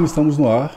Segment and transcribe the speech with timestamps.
[0.00, 0.74] Valendo, estamos no ar.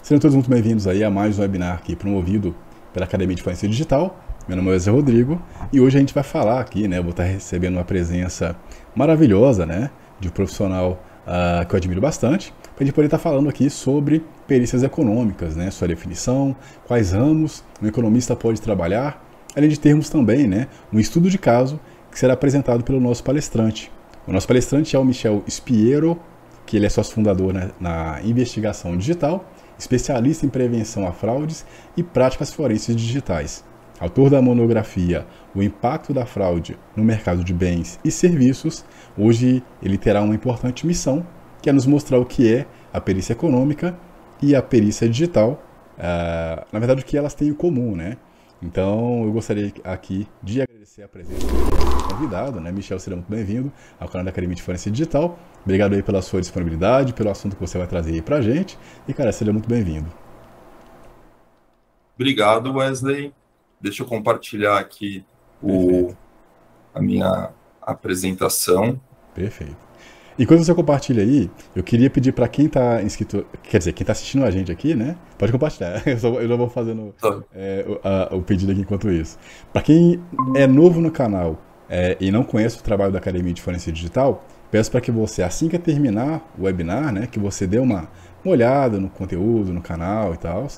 [0.00, 2.54] Sejam todos muito bem-vindos aí a mais um webinar aqui promovido
[2.92, 4.22] pela Academia de Fluência Digital.
[4.46, 7.00] Meu nome é José Rodrigo e hoje a gente vai falar aqui, né?
[7.00, 8.54] Vou estar recebendo uma presença
[8.94, 9.90] maravilhosa, né?
[10.20, 13.68] De um profissional uh, que eu admiro bastante, para a gente poder estar falando aqui
[13.68, 15.68] sobre perícias econômicas, né?
[15.72, 16.54] Sua definição,
[16.86, 19.20] quais ramos um economista pode trabalhar,
[19.56, 20.68] além de termos também, né?
[20.92, 23.90] Um estudo de caso que será apresentado pelo nosso palestrante.
[24.28, 26.16] O nosso palestrante é o Michel Spiero,
[26.66, 29.44] que ele é sócio fundador na, na investigação digital,
[29.78, 31.64] especialista em prevenção a fraudes
[31.96, 33.64] e práticas forenses digitais.
[33.98, 38.84] Autor da monografia O Impacto da Fraude no Mercado de Bens e Serviços,
[39.16, 41.26] hoje ele terá uma importante missão,
[41.60, 43.94] que é nos mostrar o que é a perícia econômica
[44.40, 45.62] e a perícia digital,
[45.98, 48.16] uh, na verdade o que elas têm em comum, né?
[48.62, 51.46] Então eu gostaria aqui de agradecer a presença
[52.20, 52.70] convidado, né?
[52.70, 55.38] Michel, seja muito bem-vindo ao canal da Academia de Forense Digital.
[55.64, 58.78] Obrigado aí pela sua disponibilidade, pelo assunto que você vai trazer aí pra gente.
[59.08, 60.06] E, cara, seja muito bem-vindo.
[62.14, 63.32] Obrigado, Wesley.
[63.80, 65.24] Deixa eu compartilhar aqui
[65.62, 66.14] o,
[66.94, 69.00] a minha apresentação.
[69.34, 69.88] Perfeito.
[70.38, 74.02] E quando você compartilha aí, eu queria pedir para quem está inscrito, quer dizer, quem
[74.02, 75.16] está assistindo a gente aqui, né?
[75.38, 76.02] Pode compartilhar.
[76.06, 77.40] Eu, só, eu já vou fazendo tá.
[77.54, 79.38] é, o, a, o, pedido aqui enquanto isso.
[79.72, 80.22] Para quem
[80.54, 81.58] é novo no canal
[81.90, 85.42] é, e não conhece o trabalho da Academia de Forense Digital, peço para que você,
[85.42, 88.08] assim que terminar o webinar, né, que você dê uma,
[88.44, 90.68] uma olhada no conteúdo, no canal e tal,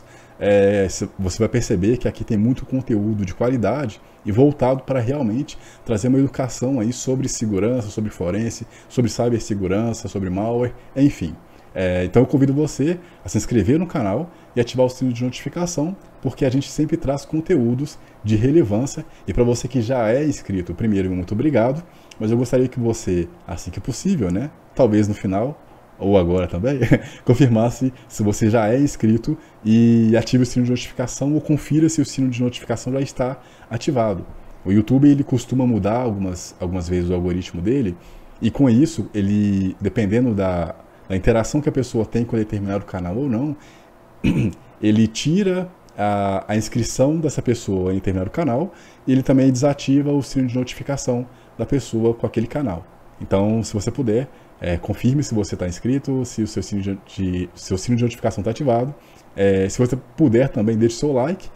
[0.40, 5.58] é, você vai perceber que aqui tem muito conteúdo de qualidade e voltado para realmente
[5.84, 11.36] trazer uma educação aí sobre segurança, sobre forense, sobre cibersegurança, sobre malware, enfim.
[11.74, 15.24] É, então eu convido você a se inscrever no canal e ativar o sino de
[15.24, 19.04] notificação, porque a gente sempre traz conteúdos de relevância.
[19.26, 21.82] E para você que já é inscrito, primeiro, muito obrigado,
[22.18, 25.58] mas eu gostaria que você, assim que possível, né, talvez no final,
[25.98, 26.80] ou agora também,
[27.24, 32.00] confirmasse se você já é inscrito e ative o sino de notificação ou confira se
[32.00, 33.40] o sino de notificação já está
[33.70, 34.26] ativado.
[34.64, 37.96] O YouTube ele costuma mudar algumas, algumas vezes o algoritmo dele
[38.40, 40.74] e com isso ele, dependendo da,
[41.12, 43.54] da interação que a pessoa tem com determinado canal ou não,
[44.80, 48.72] ele tira a, a inscrição dessa pessoa em determinado canal
[49.06, 51.26] e ele também desativa o sino de notificação
[51.58, 52.86] da pessoa com aquele canal.
[53.20, 54.26] Então, se você puder,
[54.58, 58.04] é, confirme se você está inscrito, se o seu sino de, de, seu sino de
[58.04, 58.94] notificação está ativado.
[59.36, 61.46] É, se você puder também, deixe seu like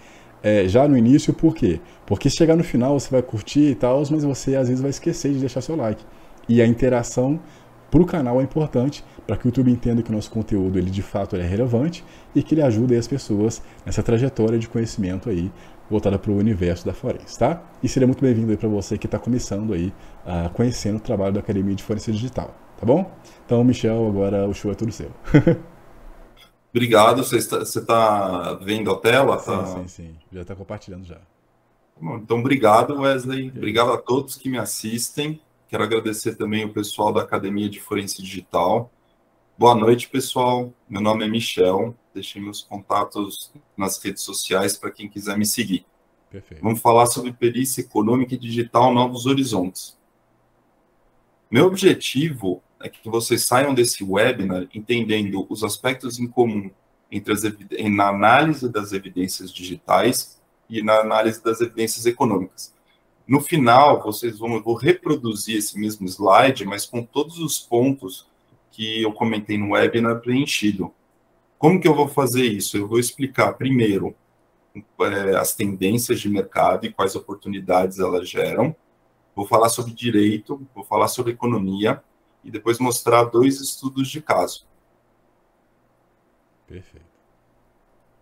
[0.43, 1.81] é, já no início, por quê?
[2.05, 4.91] Porque se chegar no final você vai curtir e tal, mas você às vezes vai
[4.91, 6.05] esquecer de deixar seu like.
[6.47, 7.41] E a interação
[7.91, 10.91] para o canal é importante para que o YouTube entenda que o nosso conteúdo ele
[10.91, 12.05] de fato é relevante
[12.35, 15.51] e que ele ajude as pessoas nessa trajetória de conhecimento aí
[15.91, 17.63] voltada para o universo da forense, tá?
[17.83, 19.93] E seria muito bem-vindo aí para você que está começando aí,
[20.25, 22.55] uh, conhecendo o trabalho da Academia de Forense Digital.
[22.77, 23.11] Tá bom?
[23.45, 25.11] Então, Michel, agora o show é tudo seu.
[26.75, 27.25] Obrigado.
[27.25, 29.39] Você está, você está vendo a tela?
[29.39, 29.67] Sim, tá...
[29.67, 30.17] sim, sim.
[30.31, 31.19] Já está compartilhando já.
[31.99, 33.49] Então, obrigado, Wesley.
[33.49, 35.41] Obrigado a todos que me assistem.
[35.69, 38.91] Quero agradecer também o pessoal da Academia de Forense Digital.
[39.59, 40.71] Boa noite, pessoal.
[40.87, 41.97] Meu nome é Michel.
[42.13, 45.87] Deixei meus contatos nas redes sociais para quem quiser me seguir.
[46.31, 46.63] Perfeito.
[46.63, 49.97] Vamos falar sobre perícia econômica e digital Novos Horizontes.
[51.51, 56.71] Meu objetivo é que vocês saiam desse webinar entendendo os aspectos em comum
[57.11, 57.43] entre as
[57.91, 60.39] na análise das evidências digitais
[60.69, 62.75] e na análise das evidências econômicas.
[63.27, 68.27] No final, vocês vão eu vou reproduzir esse mesmo slide, mas com todos os pontos
[68.77, 70.93] que eu comentei no webinar preenchido.
[71.57, 72.77] Como que eu vou fazer isso?
[72.77, 74.15] Eu vou explicar primeiro
[75.01, 78.77] é, as tendências de mercado e quais oportunidades elas geram.
[79.35, 82.03] Vou falar sobre direito, vou falar sobre economia
[82.45, 84.67] e depois mostrar dois estudos de caso.
[86.67, 87.07] Perfeito.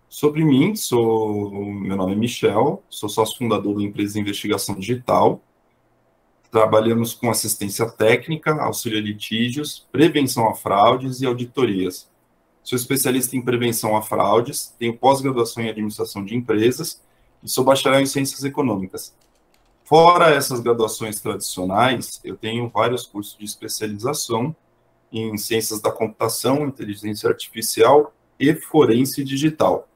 [0.08, 5.42] Sobre mim, sou meu nome é Michel, sou sócio fundador da empresa de investigação digital.
[6.54, 12.08] Trabalhamos com assistência técnica, auxílio a litígios, prevenção a fraudes e auditorias.
[12.62, 17.02] Sou especialista em prevenção a fraudes, tenho pós-graduação em administração de empresas
[17.42, 19.12] e sou bacharel em ciências econômicas.
[19.82, 24.54] Fora essas graduações tradicionais, eu tenho vários cursos de especialização
[25.10, 29.88] em ciências da computação, inteligência artificial e forense digital.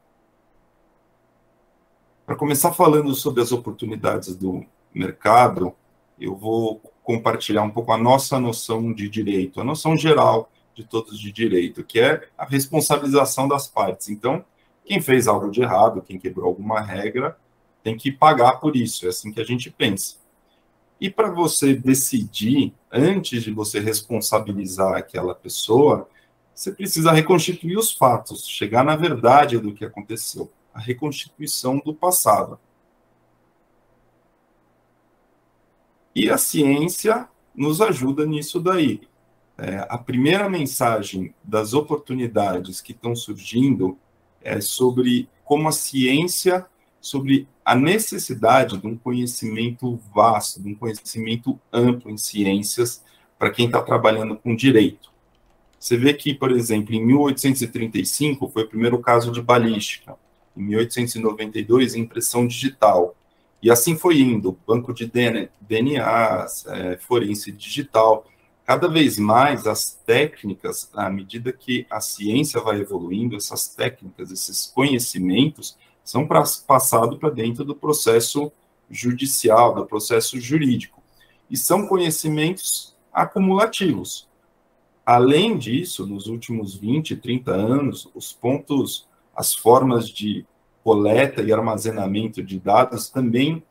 [2.26, 5.72] Para começar falando sobre as oportunidades do mercado,
[6.20, 11.18] eu vou compartilhar um pouco a nossa noção de direito, a noção geral de todos
[11.18, 14.08] de direito, que é a responsabilização das partes.
[14.08, 14.44] Então,
[14.84, 17.36] quem fez algo de errado, quem quebrou alguma regra,
[17.82, 20.16] tem que pagar por isso, é assim que a gente pensa.
[21.00, 26.08] E para você decidir, antes de você responsabilizar aquela pessoa,
[26.54, 32.58] você precisa reconstituir os fatos, chegar na verdade do que aconteceu, a reconstituição do passado.
[36.14, 39.00] E a ciência nos ajuda nisso daí.
[39.56, 43.98] É, a primeira mensagem das oportunidades que estão surgindo
[44.40, 46.64] é sobre como a ciência,
[47.00, 53.02] sobre a necessidade de um conhecimento vasto, de um conhecimento amplo em ciências
[53.38, 55.10] para quem está trabalhando com direito.
[55.78, 60.16] Você vê que, por exemplo, em 1835 foi o primeiro caso de balística,
[60.56, 63.16] em 1892 impressão digital,
[63.62, 68.24] e assim foi indo, banco de DNA, é, forense digital,
[68.64, 74.66] cada vez mais as técnicas, à medida que a ciência vai evoluindo, essas técnicas, esses
[74.66, 76.26] conhecimentos, são
[76.66, 78.52] passados para dentro do processo
[78.90, 81.02] judicial, do processo jurídico.
[81.50, 84.28] E são conhecimentos acumulativos.
[85.04, 90.46] Além disso, nos últimos 20, 30 anos, os pontos, as formas de
[90.88, 93.62] coleta e armazenamento de dados também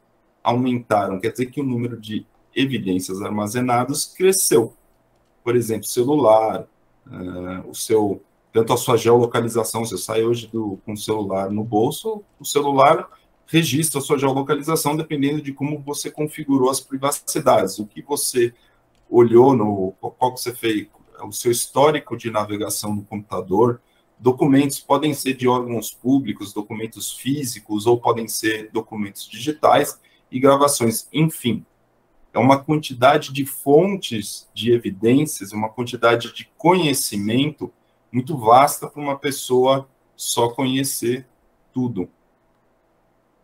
[0.43, 1.19] aumentaram.
[1.19, 4.75] Quer dizer que o número de evidências armazenadas cresceu.
[5.43, 6.67] Por exemplo, celular,
[7.07, 8.21] uh, o seu
[8.53, 13.09] tanto a sua geolocalização, você sai hoje do, com o celular no bolso, o celular
[13.47, 18.53] registra a sua geolocalização dependendo de como você configurou as privacidades, o que você
[19.09, 20.85] olhou no qual que você fez,
[21.23, 23.81] o seu histórico de navegação no computador.
[24.19, 29.99] Documentos podem ser de órgãos públicos, documentos físicos ou podem ser documentos digitais
[30.31, 31.07] e gravações.
[31.13, 31.65] Enfim,
[32.33, 37.71] é uma quantidade de fontes de evidências, uma quantidade de conhecimento
[38.11, 41.27] muito vasta para uma pessoa só conhecer
[41.73, 42.09] tudo.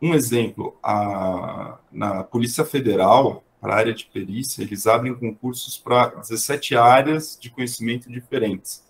[0.01, 6.07] Um exemplo, a, na Polícia Federal, para a área de perícia, eles abrem concursos para
[6.07, 8.83] 17 áreas de conhecimento diferentes.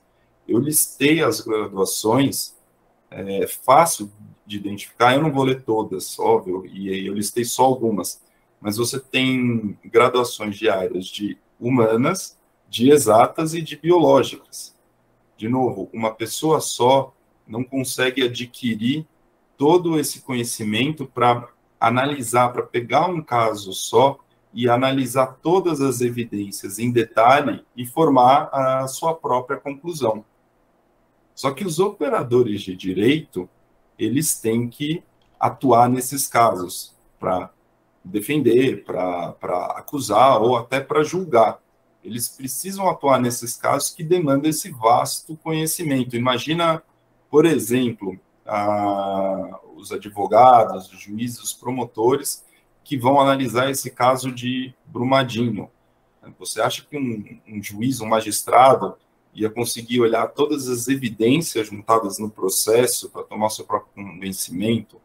[0.48, 2.56] Eu listei as graduações,
[3.10, 4.12] é fácil
[4.45, 8.22] de identificar, eu não vou ler todas, óbvio, e eu listei só algumas,
[8.60, 12.38] mas você tem graduações de áreas de humanas,
[12.69, 14.75] de exatas e de biológicas.
[15.38, 17.13] De novo, uma pessoa só
[17.48, 19.06] não consegue adquirir
[19.57, 21.48] todo esse conhecimento para
[21.80, 24.18] analisar, para pegar um caso só
[24.54, 30.24] e analisar todas as evidências em detalhe e formar a sua própria conclusão.
[31.35, 33.50] Só que os operadores de direito,
[33.97, 35.03] eles têm que
[35.39, 37.49] atuar nesses casos para
[38.04, 39.35] defender, para
[39.75, 41.59] acusar ou até para julgar.
[42.04, 46.16] Eles precisam atuar nesses casos que demandam esse vasto conhecimento.
[46.16, 46.83] Imagina,
[47.30, 52.44] por exemplo, a, os advogados, os juízes, os promotores
[52.83, 55.69] que vão analisar esse caso de Brumadinho.
[56.37, 58.95] Você acha que um, um juiz, um magistrado,
[59.33, 65.02] ia conseguir olhar todas as evidências juntadas no processo para tomar seu próprio convencimento?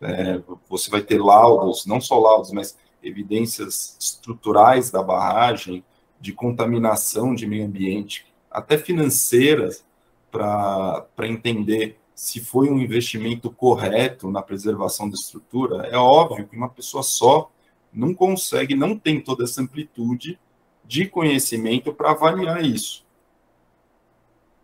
[0.00, 5.84] É, você vai ter laudos, não só laudos, mas evidências estruturais da barragem,
[6.20, 9.84] de contaminação de meio ambiente, até financeiras,
[10.30, 16.68] para entender se foi um investimento correto na preservação da estrutura, é óbvio que uma
[16.68, 17.50] pessoa só
[17.92, 20.38] não consegue, não tem toda essa amplitude
[20.84, 23.04] de conhecimento para avaliar isso.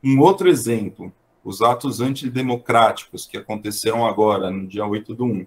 [0.03, 1.13] Um outro exemplo,
[1.43, 5.47] os atos antidemocráticos que aconteceram agora, no dia 8 do 1.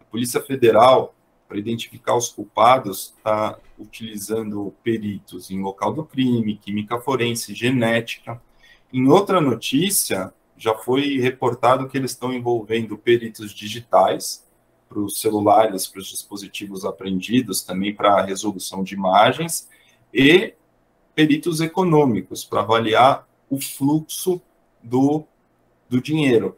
[0.00, 1.14] A Polícia Federal,
[1.48, 8.40] para identificar os culpados, está utilizando peritos em local do crime, química forense, genética.
[8.92, 14.46] Em outra notícia, já foi reportado que eles estão envolvendo peritos digitais
[14.88, 19.68] para os celulares, para os dispositivos apreendidos, também para a resolução de imagens,
[20.12, 20.54] e
[21.14, 24.40] peritos econômicos para avaliar o fluxo
[24.82, 25.24] do,
[25.88, 26.56] do dinheiro.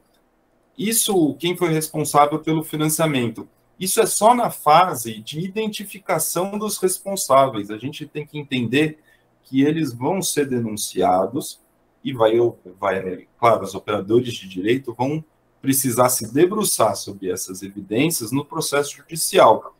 [0.79, 3.49] Isso, quem foi responsável pelo financiamento?
[3.81, 7.71] Isso é só na fase de identificação dos responsáveis.
[7.71, 8.99] A gente tem que entender
[9.43, 11.61] que eles vão ser denunciados
[12.05, 12.37] e vai,
[12.79, 15.25] vai, claro, os operadores de direito vão
[15.61, 19.77] precisar se debruçar sobre essas evidências no processo judicial.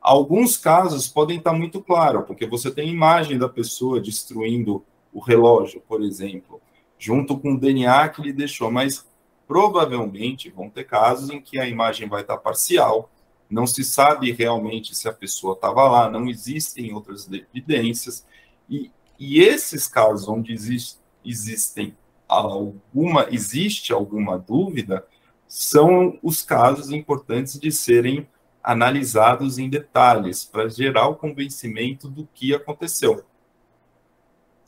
[0.00, 5.82] Alguns casos podem estar muito claros, porque você tem imagem da pessoa destruindo o relógio,
[5.86, 6.60] por exemplo,
[6.98, 9.06] junto com o DNA que ele deixou, mas
[9.46, 13.10] provavelmente vão ter casos em que a imagem vai estar parcial,
[13.48, 18.26] não se sabe realmente se a pessoa estava lá, não existem outras evidências,
[18.68, 21.96] e, e esses casos onde existe existem
[22.28, 25.04] alguma existe alguma dúvida
[25.48, 28.28] são os casos importantes de serem
[28.62, 33.24] analisados em detalhes para gerar o convencimento do que aconteceu.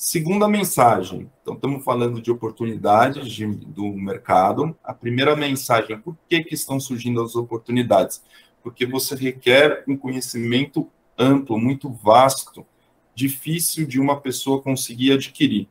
[0.02, 4.74] Segunda mensagem, então estamos falando de oportunidades de, do mercado.
[4.82, 8.24] A primeira mensagem, por que, que estão surgindo as oportunidades?
[8.62, 10.88] Porque você requer um conhecimento
[11.18, 12.66] amplo, muito vasto,
[13.14, 15.68] difícil de uma pessoa conseguir adquirir.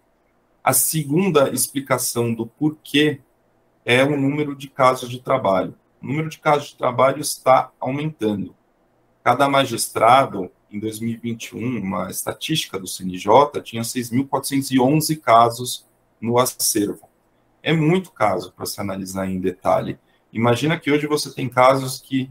[0.63, 3.21] A segunda explicação do porquê
[3.83, 5.73] é o número de casos de trabalho.
[5.99, 8.55] O número de casos de trabalho está aumentando.
[9.23, 15.85] Cada magistrado em 2021, uma estatística do CNJ, tinha 6.411 casos
[16.21, 17.07] no acervo.
[17.61, 19.97] É muito caso para se analisar em detalhe.
[20.31, 22.29] Imagina que hoje você tem casos que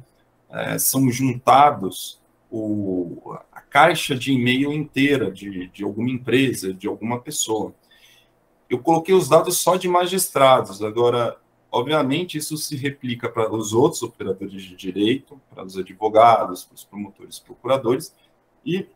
[0.51, 7.21] é, são juntados o, a caixa de e-mail inteira de, de alguma empresa, de alguma
[7.21, 7.75] pessoa.
[8.71, 10.83] Eu coloquei os dados só de magistrados.
[10.83, 11.37] Agora,
[11.71, 16.85] obviamente, isso se replica para os outros operadores de direito, para os advogados, para os
[16.85, 18.15] promotores, procuradores,
[18.69, 18.87] e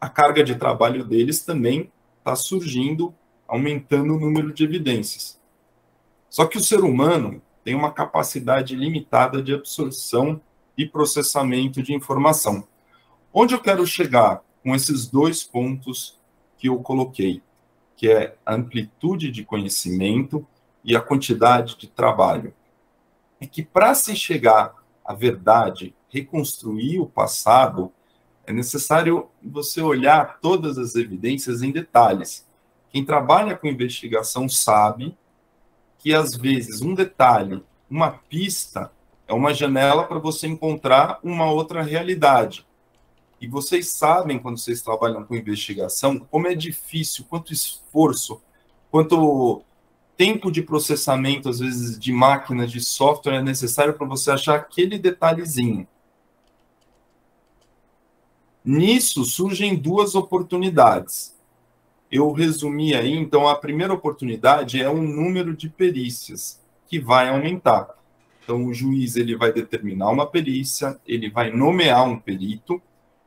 [0.00, 3.14] a carga de trabalho deles também está surgindo,
[3.46, 5.40] aumentando o número de evidências.
[6.28, 10.40] Só que o ser humano tem uma capacidade limitada de absorção
[10.76, 12.66] e processamento de informação.
[13.32, 16.18] Onde eu quero chegar com esses dois pontos
[16.58, 17.40] que eu coloquei,
[17.96, 20.44] que é a amplitude de conhecimento
[20.82, 22.52] e a quantidade de trabalho,
[23.40, 27.92] é que para se chegar à verdade, reconstruir o passado,
[28.50, 32.46] é necessário você olhar todas as evidências em detalhes.
[32.90, 35.16] Quem trabalha com investigação sabe
[35.98, 38.90] que, às vezes, um detalhe, uma pista,
[39.28, 42.66] é uma janela para você encontrar uma outra realidade.
[43.40, 48.42] E vocês sabem, quando vocês trabalham com investigação, como é difícil, quanto esforço,
[48.90, 49.62] quanto
[50.16, 54.98] tempo de processamento, às vezes, de máquinas, de software é necessário para você achar aquele
[54.98, 55.86] detalhezinho.
[58.64, 61.36] Nisso surgem duas oportunidades.
[62.10, 67.88] Eu resumi aí, então, a primeira oportunidade é o número de perícias, que vai aumentar.
[68.42, 72.82] Então, o juiz ele vai determinar uma perícia, ele vai nomear um perito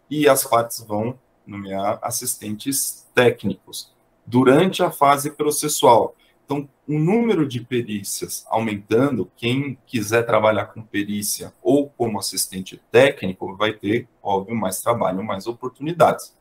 [0.10, 3.92] e as partes vão nomear assistentes técnicos
[4.26, 6.16] durante a fase processual.
[6.46, 13.56] Então, o número de perícias aumentando, quem quiser trabalhar com perícia ou como assistente técnico
[13.56, 16.36] vai ter, óbvio, mais trabalho, mais oportunidades.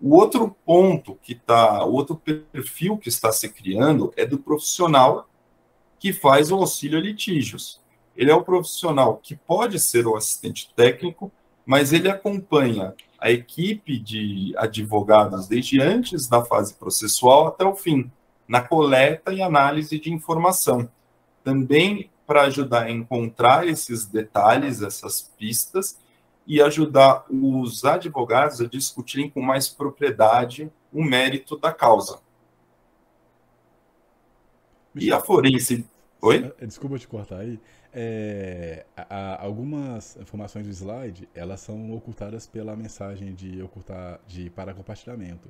[0.00, 5.28] O outro ponto que está, o outro perfil que está se criando é do profissional
[5.98, 7.80] que faz o auxílio a litígios.
[8.16, 11.32] Ele é o profissional que pode ser o assistente técnico,
[11.64, 18.10] mas ele acompanha a equipe de advogados desde antes da fase processual até o fim
[18.46, 20.88] na coleta e análise de informação.
[21.42, 25.98] Também para ajudar a encontrar esses detalhes, essas pistas,
[26.46, 32.20] e ajudar os advogados a discutirem com mais propriedade o mérito da causa.
[34.94, 35.84] E a forense.
[36.20, 36.52] Oi?
[36.60, 37.58] É, desculpa te cortar aí.
[37.92, 44.50] É, a, a, algumas informações do slide elas são ocultadas pela mensagem de ocultar de
[44.50, 45.48] para compartilhamento.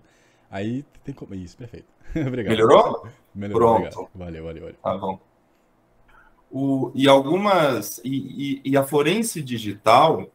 [0.50, 1.34] Aí tem como.
[1.34, 1.86] Isso, perfeito.
[2.26, 2.52] obrigado.
[2.52, 3.08] Melhorou?
[3.34, 3.80] Melhorou.
[3.80, 3.98] Pronto.
[4.00, 4.10] Obrigado.
[4.14, 4.76] Valeu, valeu, valeu.
[4.82, 5.20] Tá bom.
[6.50, 7.98] O, e algumas.
[8.04, 10.30] E, e, e, a forense digital,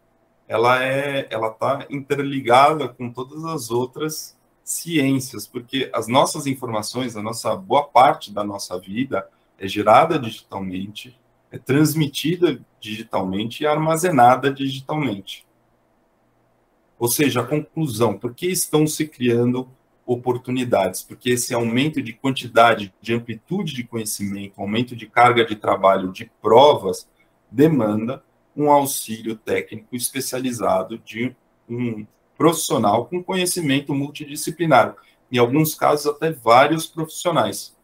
[0.47, 7.23] ela é, ela está interligada com todas as outras ciências, porque as nossas informações, a
[7.23, 11.19] nossa boa parte da nossa vida é gerada digitalmente,
[11.51, 15.45] é transmitida digitalmente e armazenada digitalmente.
[16.99, 19.69] Ou seja, a conclusão, por que estão se criando
[20.09, 26.11] oportunidades, porque esse aumento de quantidade, de amplitude de conhecimento, aumento de carga de trabalho,
[26.11, 27.07] de provas,
[27.51, 28.23] demanda
[28.55, 31.35] um auxílio técnico especializado de
[31.69, 34.95] um profissional com conhecimento multidisciplinar,
[35.31, 37.77] em alguns casos até vários profissionais.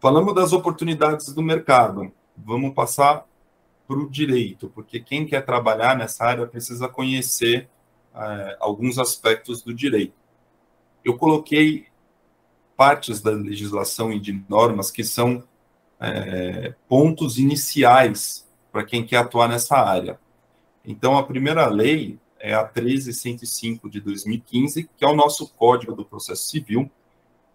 [0.00, 3.26] Falamos das oportunidades do mercado, vamos passar
[3.86, 7.68] para o direito, porque quem quer trabalhar nessa área precisa conhecer
[8.14, 10.23] é, alguns aspectos do direito
[11.04, 11.86] eu coloquei
[12.76, 15.44] partes da legislação e de normas que são
[16.00, 20.18] é, pontos iniciais para quem quer atuar nessa área.
[20.84, 26.04] Então, a primeira lei é a 13105 de 2015, que é o nosso Código do
[26.04, 26.90] Processo Civil.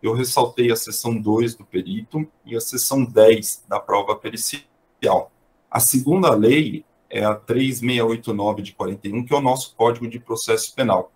[0.01, 5.31] Eu ressaltei a seção 2 do perito e a seção 10 da prova pericial.
[5.69, 10.73] A segunda lei é a 3689 de 41, que é o nosso Código de Processo
[10.73, 11.11] Penal.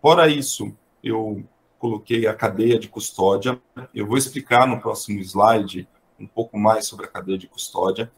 [0.00, 1.44] Fora isso, eu
[1.78, 3.60] coloquei a cadeia de custódia.
[3.94, 8.12] Eu vou explicar no próximo slide um pouco mais sobre a cadeia de custódia.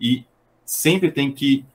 [0.00, 0.24] E
[0.64, 1.66] sempre tem que,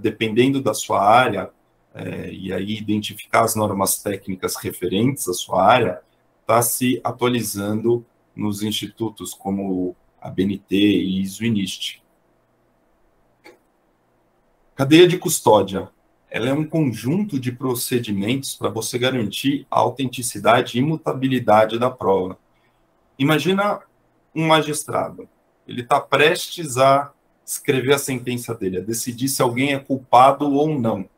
[0.00, 1.50] dependendo da sua área,
[1.94, 6.02] é, e aí identificar as normas técnicas referentes à sua área,
[6.40, 12.02] está se atualizando nos institutos como a BNT e Zwinist.
[14.74, 15.88] Cadeia de custódia.
[16.30, 22.38] Ela é um conjunto de procedimentos para você garantir a autenticidade e imutabilidade da prova.
[23.18, 23.80] Imagina
[24.34, 25.28] um magistrado.
[25.66, 27.12] Ele está prestes a
[27.44, 31.08] escrever a sentença dele, a decidir se alguém é culpado ou não.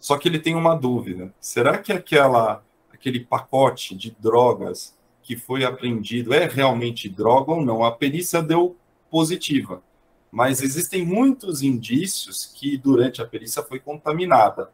[0.00, 5.64] Só que ele tem uma dúvida: será que aquela, aquele pacote de drogas que foi
[5.64, 7.84] apreendido é realmente droga ou não?
[7.84, 8.76] A perícia deu
[9.10, 9.82] positiva,
[10.30, 14.70] mas existem muitos indícios que durante a perícia foi contaminada.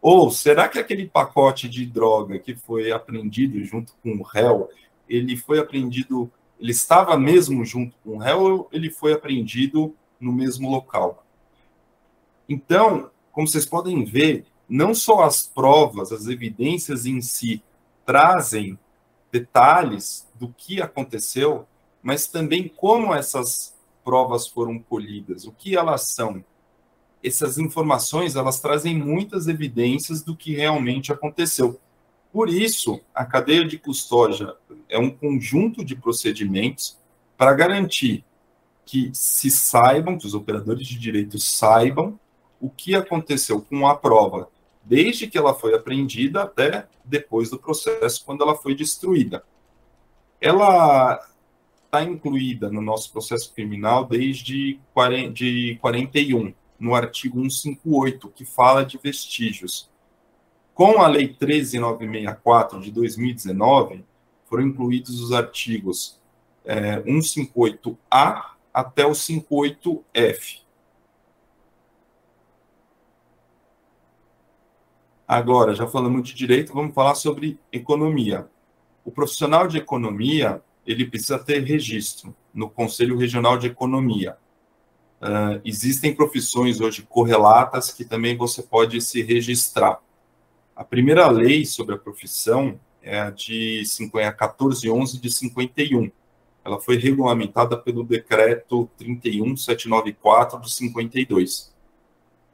[0.00, 4.68] Ou será que aquele pacote de droga que foi apreendido junto com o réu,
[5.08, 10.32] ele foi apreendido, ele estava mesmo junto com o réu ou ele foi apreendido no
[10.32, 11.24] mesmo local?
[12.48, 17.62] Então, como vocês podem ver, não só as provas, as evidências em si
[18.04, 18.78] trazem
[19.30, 21.66] detalhes do que aconteceu,
[22.02, 23.75] mas também como essas
[24.06, 26.44] provas foram colhidas, o que elas são.
[27.24, 31.80] Essas informações, elas trazem muitas evidências do que realmente aconteceu.
[32.32, 34.54] Por isso, a cadeia de custódia
[34.88, 36.96] é um conjunto de procedimentos
[37.36, 38.24] para garantir
[38.84, 42.16] que se saibam, que os operadores de direito saibam
[42.60, 44.48] o que aconteceu com a prova,
[44.84, 49.42] desde que ela foi apreendida até depois do processo, quando ela foi destruída.
[50.40, 51.20] Ela
[51.86, 54.78] está incluída no nosso processo criminal desde
[55.32, 59.88] de 41, no artigo 158, que fala de vestígios.
[60.74, 64.04] Com a Lei 13964 de 2019,
[64.44, 66.20] foram incluídos os artigos
[66.64, 70.60] é, 158A até o 58F.
[75.26, 78.48] Agora, já falamos de direito, vamos falar sobre economia.
[79.04, 84.36] O profissional de economia, ele precisa ter registro no Conselho Regional de Economia.
[85.20, 90.00] Uh, existem profissões hoje correlatas que também você pode se registrar.
[90.74, 96.10] A primeira lei sobre a profissão é a de 1411 de 51.
[96.64, 101.74] Ela foi regulamentada pelo decreto 31794 de 52.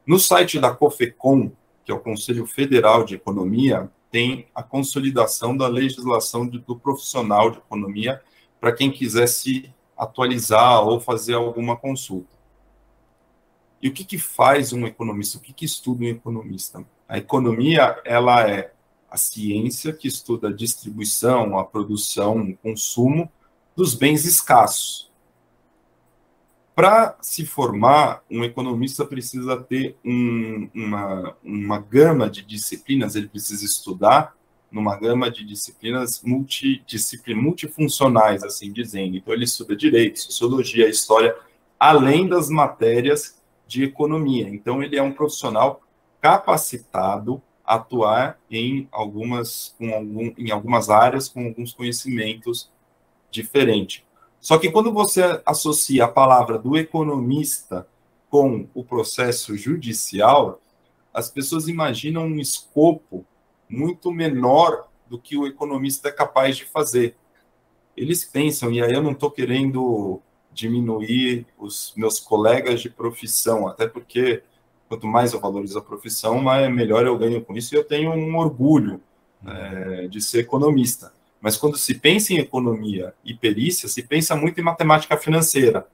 [0.06, 1.50] No site da COFECOM,
[1.84, 7.58] que é o Conselho Federal de Economia, tem a consolidação da legislação do profissional de
[7.58, 8.22] economia
[8.60, 12.36] para quem quiser se atualizar ou fazer alguma consulta.
[13.80, 15.38] E o que, que faz um economista?
[15.38, 16.84] O que, que estuda um economista?
[17.08, 18.72] A economia ela é
[19.10, 23.30] a ciência que estuda a distribuição, a produção, o consumo
[23.74, 25.11] dos bens escassos.
[26.74, 33.64] Para se formar, um economista precisa ter um, uma, uma gama de disciplinas, ele precisa
[33.64, 34.34] estudar
[34.70, 39.18] numa gama de disciplinas multidisciplinas, multifuncionais, assim dizendo.
[39.18, 41.36] Então, ele estuda direito, sociologia, história,
[41.78, 44.48] além das matérias de economia.
[44.48, 45.82] Então, ele é um profissional
[46.22, 52.70] capacitado a atuar em algumas, com algum, em algumas áreas com alguns conhecimentos
[53.30, 54.02] diferentes.
[54.42, 57.86] Só que quando você associa a palavra do economista
[58.28, 60.60] com o processo judicial,
[61.14, 63.24] as pessoas imaginam um escopo
[63.68, 67.14] muito menor do que o economista é capaz de fazer.
[67.96, 70.20] Eles pensam, e aí eu não estou querendo
[70.52, 74.42] diminuir os meus colegas de profissão, até porque
[74.88, 78.10] quanto mais eu valorizo a profissão, mais melhor eu ganho com isso e eu tenho
[78.10, 79.00] um orgulho
[79.46, 81.12] é, de ser economista.
[81.42, 85.88] Mas quando se pensa em economia e perícia, se pensa muito em matemática financeira,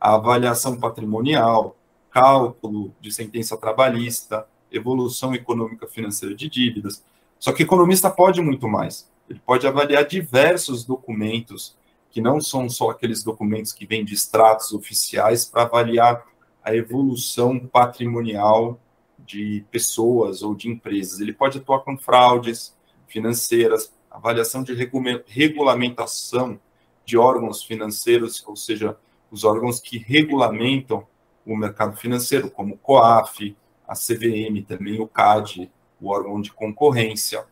[0.00, 1.76] a avaliação patrimonial,
[2.08, 7.04] cálculo de sentença trabalhista, evolução econômica financeira de dívidas.
[7.36, 9.10] Só que economista pode muito mais.
[9.28, 11.76] Ele pode avaliar diversos documentos,
[12.08, 16.24] que não são só aqueles documentos que vêm de extratos oficiais, para avaliar
[16.62, 18.78] a evolução patrimonial
[19.18, 21.18] de pessoas ou de empresas.
[21.18, 22.72] Ele pode atuar com fraudes
[23.08, 24.74] financeiras, avaliação de
[25.26, 26.60] regulamentação
[27.04, 28.96] de órgãos financeiros, ou seja,
[29.30, 31.06] os órgãos que regulamentam
[31.44, 35.70] o mercado financeiro, como o COAF, a CVM, também o CAD,
[36.00, 37.44] o órgão de concorrência.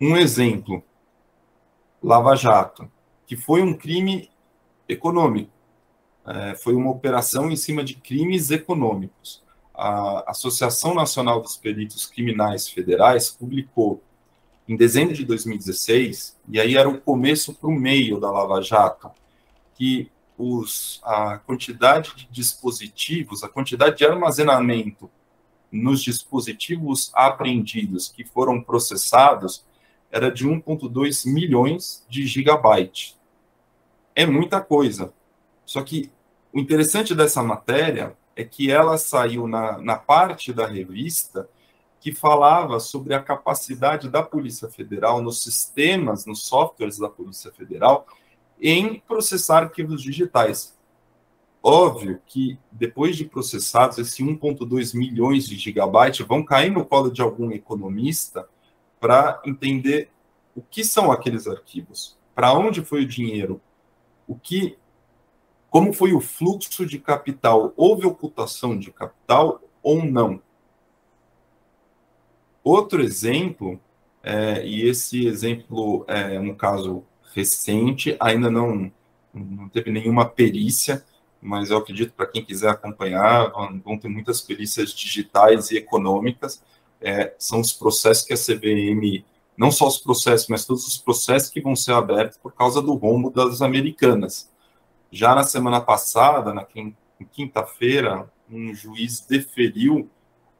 [0.00, 0.82] Um exemplo,
[2.02, 2.90] Lava Jato,
[3.26, 4.30] que foi um crime
[4.88, 5.50] econômico,
[6.26, 9.42] é, foi uma operação em cima de crimes econômicos.
[9.74, 14.02] A Associação Nacional dos Peritos Criminais Federais publicou
[14.68, 19.10] em dezembro de 2016, e aí era o começo para o meio da Lava Jato,
[19.74, 25.10] que os, a quantidade de dispositivos, a quantidade de armazenamento
[25.70, 29.64] nos dispositivos apreendidos que foram processados
[30.10, 33.18] era de 1,2 milhões de gigabytes.
[34.14, 35.12] É muita coisa.
[35.66, 36.10] Só que
[36.52, 41.48] o interessante dessa matéria é que ela saiu na, na parte da revista
[42.04, 48.06] que falava sobre a capacidade da Polícia Federal nos sistemas, nos softwares da Polícia Federal,
[48.60, 50.78] em processar arquivos digitais.
[51.62, 57.22] Óbvio que depois de processados, esse 1,2 milhões de gigabytes vão cair no colo de
[57.22, 58.46] algum economista
[59.00, 60.10] para entender
[60.54, 63.62] o que são aqueles arquivos, para onde foi o dinheiro,
[64.28, 64.76] o que,
[65.70, 70.42] como foi o fluxo de capital, houve ocultação de capital ou não.
[72.64, 73.78] Outro exemplo,
[74.22, 78.90] é, e esse exemplo é um caso recente, ainda não,
[79.34, 81.04] não teve nenhuma perícia,
[81.42, 83.52] mas eu acredito para quem quiser acompanhar,
[83.84, 86.62] vão ter muitas perícias digitais e econômicas.
[87.02, 89.22] É, são os processos que a CVM,
[89.54, 92.94] não só os processos, mas todos os processos que vão ser abertos por causa do
[92.94, 94.50] rombo das americanas.
[95.12, 96.66] Já na semana passada, na
[97.30, 100.08] quinta-feira, um juiz deferiu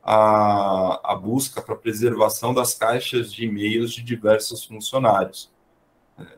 [0.05, 5.51] a, a busca para preservação das caixas de e-mails de diversos funcionários.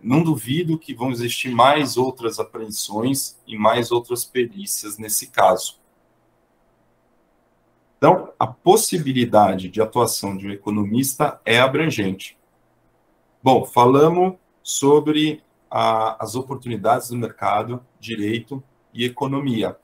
[0.01, 5.79] Não duvido que vão existir mais outras apreensões e mais outras perícias nesse caso.
[7.99, 12.39] Então, a possibilidade de atuação de um economista é abrangente.
[13.43, 18.63] Bom, falamos sobre a, as oportunidades do mercado, direito
[18.95, 19.77] e economia.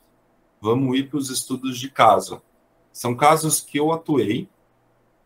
[0.60, 2.40] Vamos ir para os estudos de caso.
[2.92, 4.48] São casos que eu atuei.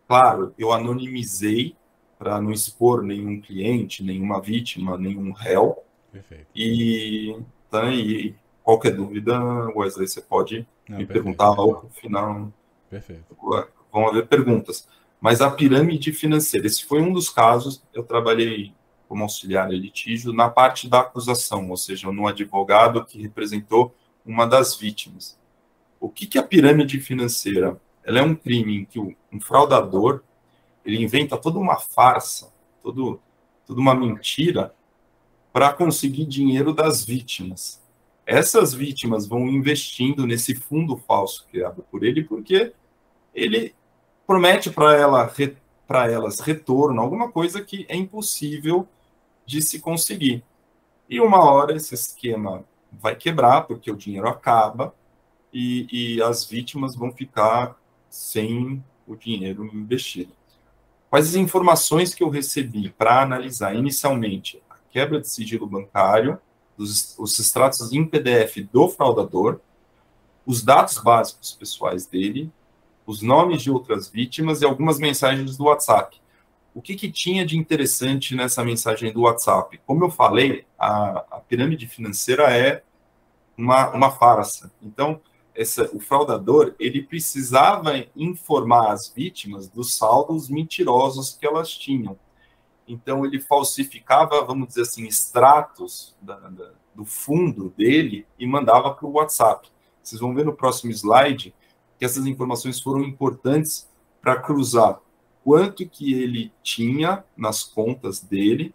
[0.07, 1.74] Claro, eu anonimizei
[2.18, 5.83] para não expor nenhum cliente, nenhuma vítima, nenhum réu.
[6.12, 6.46] Perfeito.
[6.55, 7.38] E,
[7.70, 9.38] tá, e qualquer dúvida,
[9.74, 12.52] Wesley, você pode não, me perfeito, perguntar ao final.
[12.88, 13.37] Perfeito.
[13.92, 14.88] Vão haver perguntas.
[15.20, 17.83] Mas a pirâmide financeira, esse foi um dos casos.
[17.92, 18.72] Eu trabalhei
[19.09, 24.46] como auxiliar em litígio na parte da acusação, ou seja, no advogado que representou uma
[24.46, 25.38] das vítimas.
[26.00, 27.80] O que, que é a pirâmide financeira?
[28.04, 30.22] Ela é um crime em que um fraudador
[30.85, 33.20] ele inventa toda uma farsa, todo,
[33.66, 34.72] toda uma mentira
[35.52, 37.82] para conseguir dinheiro das vítimas.
[38.24, 42.72] Essas vítimas vão investindo nesse fundo falso criado por ele, porque
[43.35, 43.74] ele
[44.26, 45.32] promete para ela,
[45.87, 48.88] para elas retorno, alguma coisa que é impossível
[49.44, 50.44] de se conseguir.
[51.09, 54.94] E uma hora esse esquema vai quebrar, porque o dinheiro acaba,
[55.52, 57.76] e, e as vítimas vão ficar
[58.09, 60.32] sem o dinheiro investido.
[61.09, 66.38] Quais as informações que eu recebi para analisar inicialmente a quebra de sigilo bancário,
[66.76, 69.61] os, os extratos em PDF do fraudador,
[70.44, 72.50] os dados básicos pessoais dele,
[73.06, 76.20] os nomes de outras vítimas e algumas mensagens do WhatsApp.
[76.74, 79.80] O que, que tinha de interessante nessa mensagem do WhatsApp?
[79.87, 82.82] Como eu falei, a, a pirâmide financeira é
[83.56, 84.70] uma, uma farsa.
[84.82, 85.20] Então,
[85.57, 92.19] essa, o fraudador ele precisava informar as vítimas dos saldos mentirosos que elas tinham.
[92.87, 99.07] Então ele falsificava, vamos dizer assim, extratos da, da, do fundo dele e mandava para
[99.07, 99.69] o WhatsApp.
[100.03, 101.55] Vocês vão ver no próximo slide
[101.99, 103.88] que essas informações foram importantes
[104.21, 105.01] para cruzar
[105.42, 108.75] quanto que ele tinha nas contas dele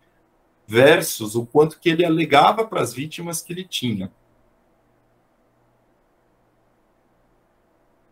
[0.66, 4.12] versus o quanto que ele alegava para as vítimas que ele tinha.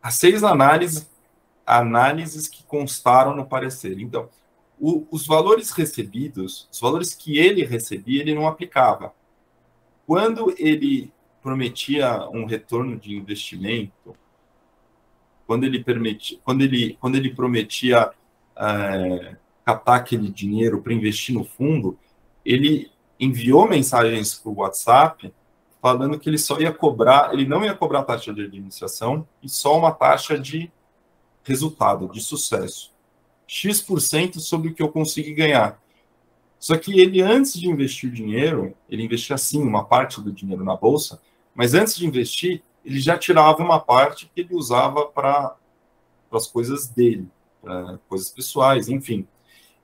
[0.01, 1.09] As seis análises,
[1.65, 3.99] análises que constaram no parecer.
[3.99, 4.29] Então,
[4.79, 9.13] o, os valores recebidos, os valores que ele recebia, ele não aplicava.
[10.07, 14.15] Quando ele prometia um retorno de investimento,
[15.45, 18.11] quando ele permitia, quando ele, quando ele prometia
[18.55, 19.35] é,
[19.65, 21.97] captar aquele dinheiro para investir no fundo,
[22.45, 25.33] ele enviou mensagens para o WhatsApp
[25.81, 29.77] falando que ele só ia cobrar, ele não ia cobrar taxa de administração e só
[29.77, 30.71] uma taxa de
[31.43, 32.93] resultado, de sucesso.
[33.47, 35.81] X% sobre o que eu consegui ganhar.
[36.59, 40.63] Só que ele, antes de investir o dinheiro, ele investia sim uma parte do dinheiro
[40.63, 41.21] na bolsa,
[41.55, 45.55] mas antes de investir, ele já tirava uma parte que ele usava para
[46.31, 47.27] as coisas dele,
[47.61, 49.25] para coisas pessoais, enfim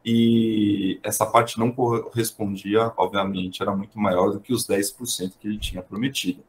[0.06, 5.58] e essa parte não correspondia, obviamente, era muito maior do que os 10% que ele
[5.58, 6.44] tinha prometido.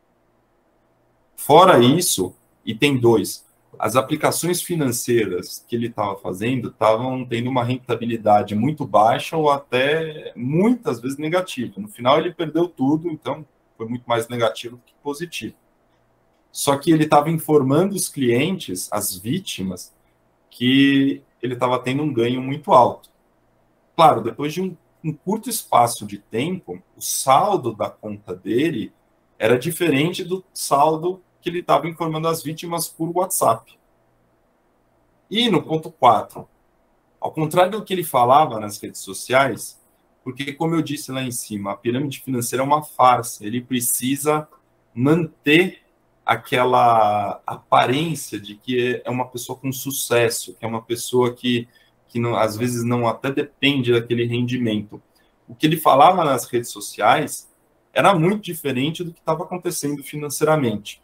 [1.34, 3.46] Fora isso, e tem dois,
[3.78, 10.32] as aplicações financeiras que ele estava fazendo estavam tendo uma rentabilidade muito baixa ou até
[10.36, 11.74] muitas vezes negativa.
[11.78, 15.54] No final ele perdeu tudo, então foi muito mais negativo do que positivo.
[16.52, 19.94] Só que ele estava informando os clientes, as vítimas,
[20.50, 23.10] que ele estava tendo um ganho muito alto.
[23.96, 28.92] Claro, depois de um, um curto espaço de tempo, o saldo da conta dele
[29.38, 33.78] era diferente do saldo que ele estava informando as vítimas por WhatsApp.
[35.30, 36.48] E no ponto 4,
[37.20, 39.80] ao contrário do que ele falava nas redes sociais,
[40.22, 44.48] porque, como eu disse lá em cima, a pirâmide financeira é uma farsa, ele precisa
[44.92, 45.82] manter
[46.24, 51.68] aquela aparência de que é uma pessoa com sucesso, que é uma pessoa que,
[52.08, 55.00] que não, às vezes não até depende daquele rendimento.
[55.48, 57.50] O que ele falava nas redes sociais
[57.92, 61.02] era muito diferente do que estava acontecendo financeiramente.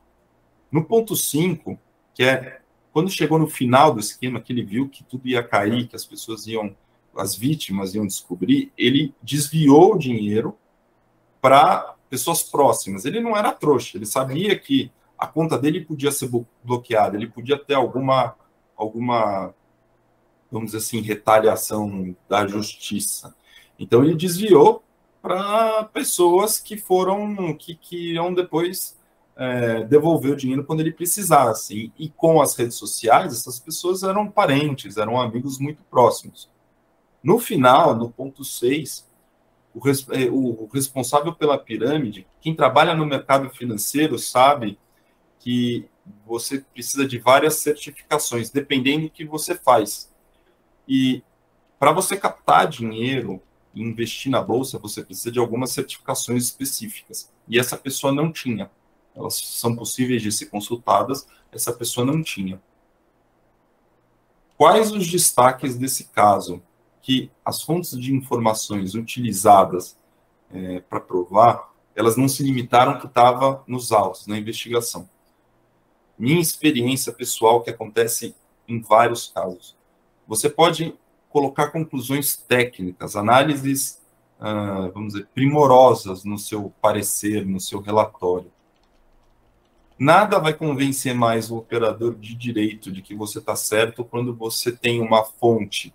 [0.70, 1.78] No ponto 5,
[2.14, 2.60] que é
[2.92, 6.04] quando chegou no final do esquema, que ele viu que tudo ia cair, que as
[6.04, 6.76] pessoas iam,
[7.16, 10.56] as vítimas iam descobrir, ele desviou o dinheiro
[11.40, 13.06] para pessoas próximas.
[13.06, 16.28] Ele não era trouxa, ele sabia que a conta dele podia ser
[16.62, 18.34] bloqueada, ele podia ter alguma,
[18.76, 19.54] alguma
[20.52, 23.34] vamos dizer assim, retaliação da justiça.
[23.78, 24.84] Então ele desviou
[25.22, 28.98] para pessoas que foram, que, que iam depois
[29.36, 31.92] é, devolver o dinheiro quando ele precisasse.
[31.98, 36.50] E, com as redes sociais, essas pessoas eram parentes, eram amigos muito próximos.
[37.22, 39.08] No final, no ponto 6,
[39.74, 44.78] o, res, é, o responsável pela pirâmide, quem trabalha no mercado financeiro sabe
[45.38, 45.88] que
[46.26, 50.11] você precisa de várias certificações, dependendo do que você faz.
[50.92, 51.22] E
[51.78, 53.40] para você captar dinheiro
[53.74, 57.32] e investir na bolsa, você precisa de algumas certificações específicas.
[57.48, 58.70] E essa pessoa não tinha
[59.14, 62.60] elas são possíveis de ser consultadas, essa pessoa não tinha.
[64.56, 66.62] Quais os destaques desse caso?
[67.02, 69.96] Que as fontes de informações utilizadas
[70.50, 75.08] é, para provar, elas não se limitaram que estava nos autos, na investigação.
[76.18, 78.34] Minha experiência pessoal que acontece
[78.68, 79.76] em vários casos.
[80.32, 80.94] Você pode
[81.28, 84.00] colocar conclusões técnicas, análises,
[84.40, 88.50] ah, vamos dizer, primorosas no seu parecer, no seu relatório.
[89.98, 94.72] Nada vai convencer mais o operador de direito de que você está certo quando você
[94.72, 95.92] tem uma fonte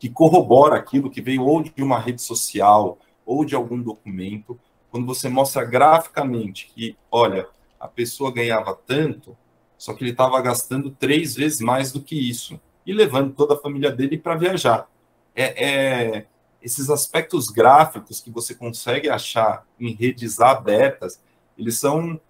[0.00, 4.58] que corrobora aquilo que veio ou de uma rede social ou de algum documento,
[4.90, 7.46] quando você mostra graficamente que, olha,
[7.78, 9.36] a pessoa ganhava tanto,
[9.78, 13.58] só que ele estava gastando três vezes mais do que isso e levando toda a
[13.58, 14.88] família dele para viajar.
[15.34, 16.26] É, é,
[16.62, 21.20] esses aspectos gráficos que você consegue achar em redes abertas,
[21.56, 22.20] eles são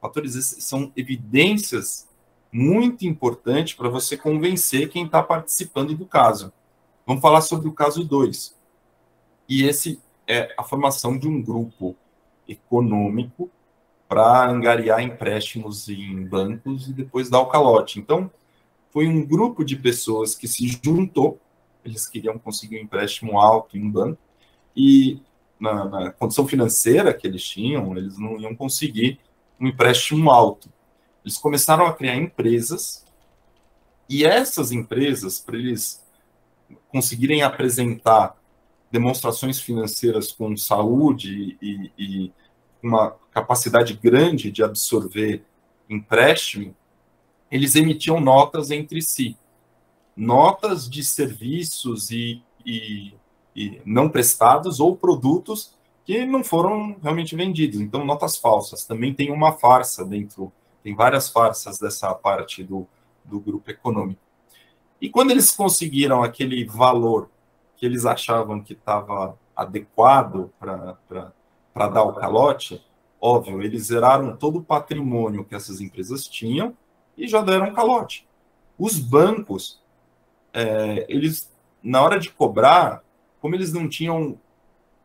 [0.00, 2.08] fatores são evidências
[2.52, 6.52] muito importantes para você convencer quem está participando do caso.
[7.06, 8.56] Vamos falar sobre o caso 2.
[9.48, 11.96] E esse é a formação de um grupo
[12.46, 13.50] econômico
[14.08, 17.98] para angariar empréstimos em bancos e depois dar o calote.
[17.98, 18.30] Então,
[18.90, 21.40] foi um grupo de pessoas que se juntou,
[21.84, 24.18] eles queriam conseguir um empréstimo alto em um banco,
[24.76, 25.20] e
[25.58, 29.18] na, na condição financeira que eles tinham, eles não iam conseguir
[29.60, 30.70] um empréstimo alto.
[31.24, 33.04] Eles começaram a criar empresas
[34.08, 36.02] e essas empresas, para eles
[36.88, 38.36] conseguirem apresentar
[38.90, 42.32] demonstrações financeiras com saúde e, e
[42.82, 45.44] uma capacidade grande de absorver
[45.90, 46.74] empréstimo,
[47.50, 49.36] eles emitiam notas entre si.
[50.16, 53.14] Notas de serviços e, e,
[53.54, 57.80] e não prestados ou produtos que não foram realmente vendidos.
[57.80, 58.84] Então, notas falsas.
[58.84, 62.86] Também tem uma farsa dentro, tem várias farsas dessa parte do,
[63.24, 64.20] do grupo econômico.
[65.00, 67.30] E quando eles conseguiram aquele valor
[67.76, 72.84] que eles achavam que estava adequado para dar o calote,
[73.20, 76.76] óbvio, eles zeraram todo o patrimônio que essas empresas tinham
[77.18, 78.26] e já deram calote.
[78.78, 79.82] Os bancos,
[80.52, 81.52] é, eles,
[81.82, 83.02] na hora de cobrar,
[83.40, 84.40] como eles não tinham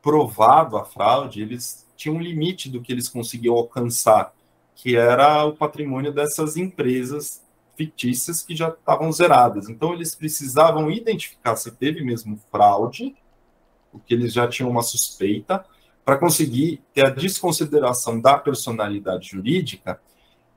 [0.02, 4.34] provado a fraude, eles tinham um limite do que eles conseguiam alcançar,
[4.76, 7.43] que era o patrimônio dessas empresas
[7.76, 9.67] fictícias que já estavam zeradas.
[9.67, 13.15] Então, eles precisavam identificar se teve mesmo fraude,
[13.91, 15.65] porque eles já tinham uma suspeita,
[16.06, 19.99] para conseguir ter a desconsideração da personalidade jurídica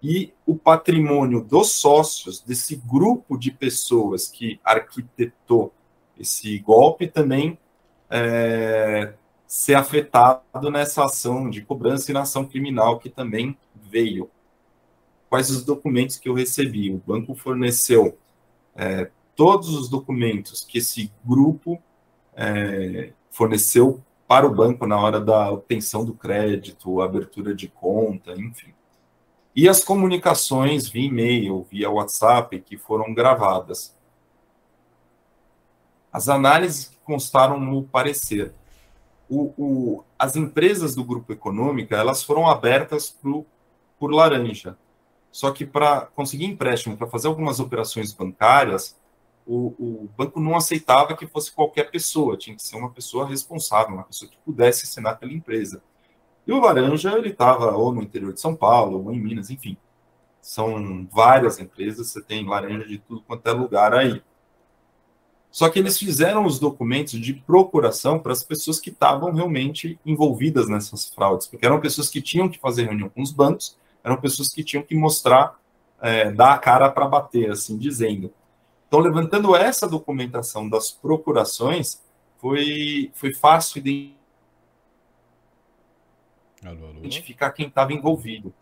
[0.02, 5.72] e o patrimônio dos sócios desse grupo de pessoas que arquitetou
[6.18, 7.58] esse golpe também
[8.10, 9.14] é,
[9.46, 14.30] ser afetado nessa ação de cobrança e na ação criminal que também veio.
[15.28, 16.92] Quais os documentos que eu recebi?
[16.92, 18.16] O banco forneceu
[18.74, 21.82] é, todos os documentos que esse grupo
[22.34, 28.74] é, forneceu para o banco na hora da obtenção do crédito, abertura de conta, enfim.
[29.56, 33.96] E as comunicações via e-mail, via WhatsApp, que foram gravadas.
[36.12, 38.54] as análises que constaram no parecer.
[39.28, 43.46] O, o, as empresas do grupo econômico elas foram abertas pro,
[43.98, 44.78] por laranja.
[45.32, 48.96] Só que para conseguir empréstimo, para fazer algumas operações bancárias,
[49.46, 53.94] o, o, banco não aceitava que fosse qualquer pessoa, tinha que ser uma pessoa responsável,
[53.94, 55.82] uma pessoa que pudesse assinar pela empresa.
[56.46, 59.76] E o laranja, ele estava ou no interior de São Paulo, ou em Minas, enfim.
[60.40, 64.22] São várias empresas, você tem laranja de tudo quanto é lugar aí.
[65.50, 70.68] Só que eles fizeram os documentos de procuração para as pessoas que estavam realmente envolvidas
[70.68, 74.48] nessas fraudes, porque eram pessoas que tinham que fazer reunião com os bancos, eram pessoas
[74.48, 75.58] que tinham que mostrar,
[76.00, 78.30] é, dar a cara para bater, assim dizendo.
[78.86, 82.00] Então, levantando essa documentação das procurações,
[82.38, 84.16] foi, foi fácil identificar
[87.54, 88.52] quem estava envolvido.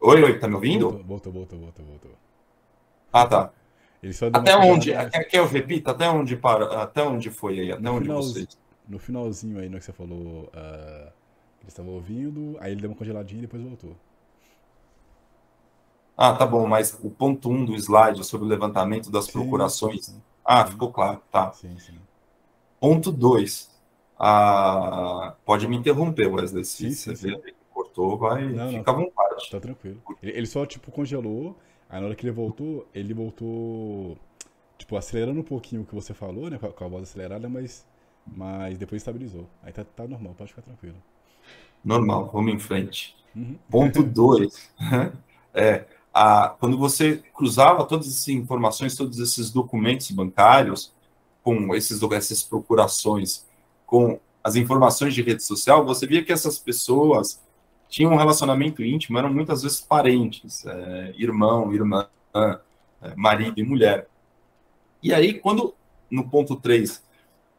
[0.00, 1.02] Oi, oi, tá me ouvindo?
[1.04, 2.10] Voltou, voltou, voltou, voltou.
[3.12, 3.52] Ah, tá.
[4.32, 4.94] até onde?
[4.94, 5.10] Mais...
[5.10, 5.92] Quer que eu repita?
[5.92, 6.82] Até onde para?
[6.82, 7.72] Até onde foi aí?
[7.72, 8.22] Até no onde final...
[8.22, 8.58] vocês?
[8.88, 11.12] No finalzinho aí, no que você falou, uh,
[11.60, 13.96] eles estavam ouvindo, aí ele deu uma congeladinha e depois voltou.
[16.16, 19.32] Ah, tá bom, mas o ponto 1 um do slide sobre o levantamento das sim,
[19.32, 20.06] procurações.
[20.06, 20.22] Sim, sim.
[20.44, 21.52] Ah, ficou claro, tá.
[21.52, 21.98] Sim, sim.
[22.80, 23.71] Ponto 2.
[24.24, 26.64] Ah, pode me interromper, Wesley.
[26.64, 28.44] Se você vê cortou, vai.
[28.52, 29.50] Não, fica à vontade.
[29.50, 30.00] Tá tranquilo.
[30.22, 31.58] Ele, ele só, tipo, congelou.
[31.90, 34.16] Aí na hora que ele voltou, ele voltou,
[34.78, 36.56] tipo, acelerando um pouquinho o que você falou, né?
[36.56, 37.84] Com a voz acelerada, mas,
[38.24, 39.48] mas depois estabilizou.
[39.60, 40.96] Aí tá, tá normal, pode ficar tranquilo.
[41.84, 43.16] Normal, vamos em frente.
[43.34, 43.58] Uhum.
[43.68, 44.72] Ponto 2.
[45.52, 50.94] é, a, quando você cruzava todas essas informações, todos esses documentos bancários,
[51.42, 53.44] com esses, essas procurações,
[53.92, 57.42] com as informações de rede social, você via que essas pessoas
[57.90, 64.08] tinham um relacionamento íntimo, eram muitas vezes parentes, é, irmão, irmã, é, marido e mulher.
[65.02, 65.74] E aí, quando,
[66.10, 67.02] no ponto 3,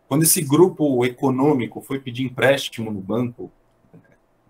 [0.08, 3.52] quando esse grupo econômico foi pedir empréstimo no banco,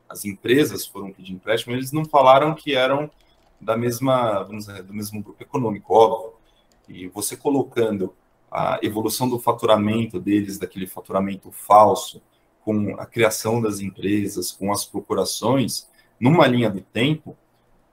[0.08, 3.12] as empresas foram pedir empréstimo, eles não falaram que eram
[3.60, 6.32] da mesma, dizer, do mesmo grupo econômico, óbvio.
[6.88, 8.16] E você colocando
[8.54, 12.22] a evolução do faturamento deles, daquele faturamento falso,
[12.64, 15.90] com a criação das empresas, com as procurações,
[16.20, 17.36] numa linha do tempo,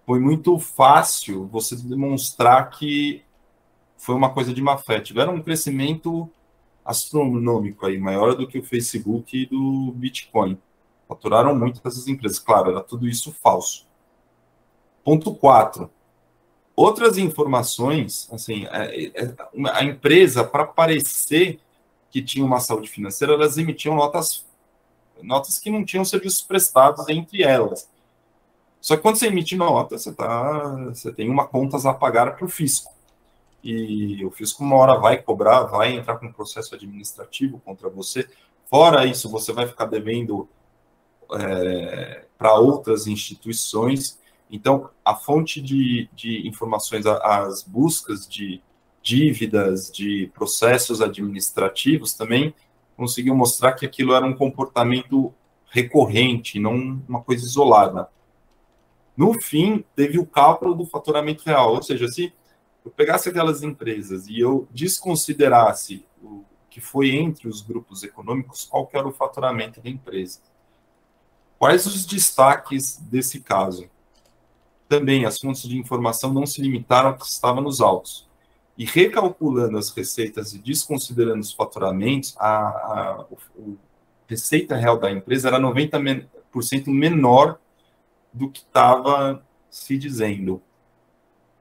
[0.07, 3.25] foi muito fácil você demonstrar que
[3.97, 5.01] foi uma coisa de má fé.
[5.01, 6.29] Tiveram um crescimento
[6.85, 10.59] astronômico aí, maior do que o Facebook e do Bitcoin.
[11.09, 12.39] Faturaram muito essas empresas.
[12.39, 13.87] Claro, era tudo isso falso.
[15.03, 15.91] Ponto 4.
[16.81, 19.35] Outras informações, assim, é, é,
[19.71, 21.61] a empresa, para parecer
[22.11, 24.47] que tinha uma saúde financeira, elas emitiam notas,
[25.23, 27.87] notas que não tinham serviços prestados entre elas.
[28.81, 32.47] Só que quando você emite nota, você, tá, você tem uma contas a pagar para
[32.47, 32.91] o fisco.
[33.63, 38.27] E o fisco, uma hora, vai cobrar, vai entrar com um processo administrativo contra você.
[38.71, 40.49] Fora isso, você vai ficar devendo
[41.35, 44.19] é, para outras instituições
[44.51, 48.61] então, a fonte de, de informações, as buscas de
[49.03, 52.55] dívidas, de processos administrativos também
[52.97, 55.33] conseguiu mostrar que aquilo era um comportamento
[55.71, 58.09] recorrente, não uma coisa isolada.
[59.17, 62.33] No fim, teve o cálculo do faturamento real, ou seja, se
[62.85, 68.87] eu pegasse aquelas empresas e eu desconsiderasse o que foi entre os grupos econômicos, qual
[68.87, 70.41] que era o faturamento da empresa?
[71.59, 73.89] Quais os destaques desse caso?
[74.91, 78.29] Também as fontes de informação não se limitaram ao que estava nos autos.
[78.77, 83.27] E recalculando as receitas e desconsiderando os faturamentos, a, a, a
[84.27, 86.27] receita real da empresa era 90%
[86.89, 87.61] menor
[88.33, 90.61] do que estava se dizendo.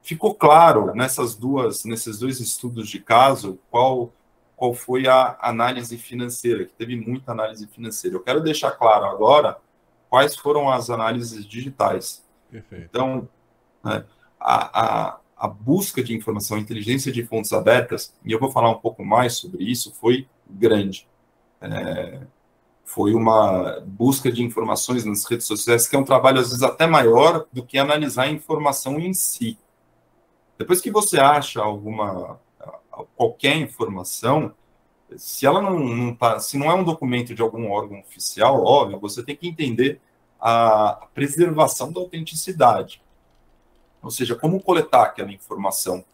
[0.02, 4.12] Ficou claro nessas duas, nesses dois estudos de caso qual
[4.56, 8.16] qual foi a análise financeira, que teve muita análise financeira.
[8.16, 9.56] Eu quero deixar claro agora
[10.10, 12.28] quais foram as análises digitais.
[12.50, 12.86] Perfeito.
[12.88, 13.28] Então,
[13.84, 14.04] né,
[14.38, 18.70] a, a, a busca de informação, a inteligência de fontes abertas, e eu vou falar
[18.70, 21.08] um pouco mais sobre isso, foi grande.
[21.60, 22.20] É,
[22.84, 26.86] foi uma busca de informações nas redes sociais, que é um trabalho, às vezes, até
[26.86, 29.58] maior do que analisar a informação em si.
[30.58, 32.38] Depois que você acha alguma
[33.16, 34.52] qualquer informação,
[35.16, 39.00] se ela não, não tá, se não é um documento de algum órgão oficial, óbvio,
[39.00, 40.00] você tem que entender
[40.40, 43.02] a preservação da autenticidade.
[44.02, 46.04] Ou seja, como coletar aquela informação?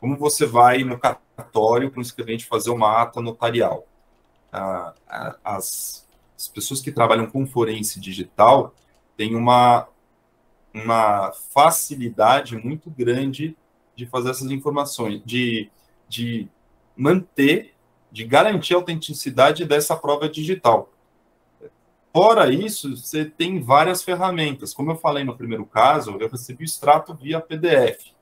[0.00, 3.86] Como você vai no cartório para o escrevente fazer uma ata notarial?
[4.52, 4.94] Ah,
[5.44, 6.06] as,
[6.36, 8.74] as pessoas que trabalham com forense digital
[9.16, 9.86] têm uma,
[10.74, 13.56] uma facilidade muito grande
[13.94, 15.70] de fazer essas informações, de,
[16.08, 16.48] de
[16.96, 17.74] manter
[18.10, 20.90] de garantir a autenticidade dessa prova digital.
[22.12, 24.74] Fora isso, você tem várias ferramentas.
[24.74, 28.12] Como eu falei no primeiro caso, eu recebi o extrato via PDF.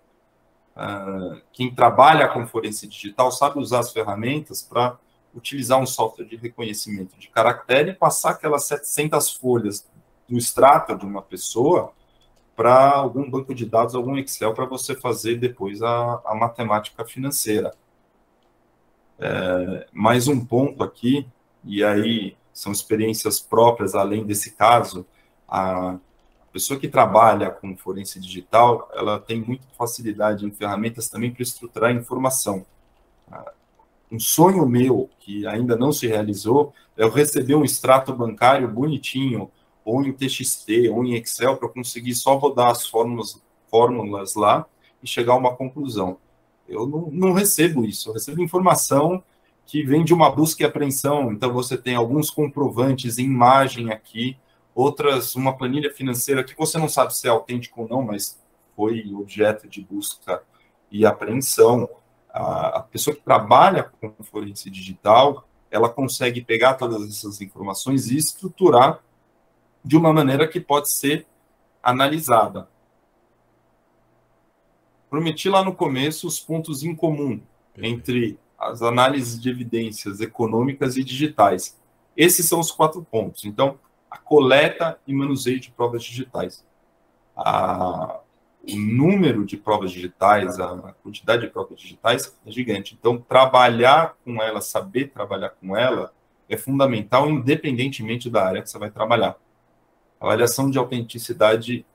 [0.77, 4.99] Uh, quem trabalha com forense digital sabe usar as ferramentas para
[5.35, 9.89] utilizar um software de reconhecimento de caractere e passar aquelas 700 folhas
[10.29, 11.93] do extrato de uma pessoa
[12.55, 17.73] para algum banco de dados, algum Excel, para você fazer depois a, a matemática financeira.
[19.19, 21.27] É, mais um ponto aqui,
[21.65, 25.07] e aí são experiências próprias, além desse caso,
[25.47, 25.97] a
[26.53, 31.93] pessoa que trabalha com forense digital, ela tem muita facilidade em ferramentas também para estruturar
[31.95, 32.67] informação.
[34.11, 39.53] Um sonho meu, que ainda não se realizou, é eu receber um extrato bancário bonitinho,
[39.85, 43.41] ou em TXT, ou em Excel, para conseguir só rodar as fórmulas,
[43.71, 44.67] fórmulas lá
[45.01, 46.19] e chegar a uma conclusão.
[46.69, 49.23] Eu não, não recebo isso, eu recebo informação
[49.69, 51.31] que vem de uma busca e apreensão.
[51.31, 54.35] Então, você tem alguns comprovantes em imagem aqui,
[54.75, 58.43] outras, uma planilha financeira que você não sabe se é autêntico ou não, mas
[58.75, 60.43] foi objeto de busca
[60.91, 61.87] e apreensão.
[62.31, 68.17] A, a pessoa que trabalha com forense digital, ela consegue pegar todas essas informações e
[68.17, 69.01] estruturar
[69.85, 71.27] de uma maneira que pode ser
[71.83, 72.71] analisada.
[75.11, 77.39] Prometi lá no começo os pontos em comum
[77.77, 81.79] entre as análises de evidências econômicas e digitais.
[82.17, 83.45] Esses são os quatro pontos.
[83.45, 83.79] Então,
[84.11, 86.65] a coleta e manuseio de provas digitais.
[87.37, 88.21] A,
[88.69, 92.97] o número de provas digitais, a quantidade de provas digitais é gigante.
[92.99, 96.13] Então, trabalhar com ela, saber trabalhar com ela,
[96.49, 99.37] é fundamental, independentemente da área que você vai trabalhar.
[100.21, 101.87] Avaliação de autenticidade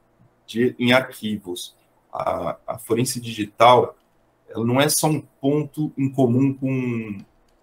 [0.45, 1.75] de, em arquivos.
[2.11, 3.97] A, a forense digital
[4.57, 7.17] não é só um ponto em comum com,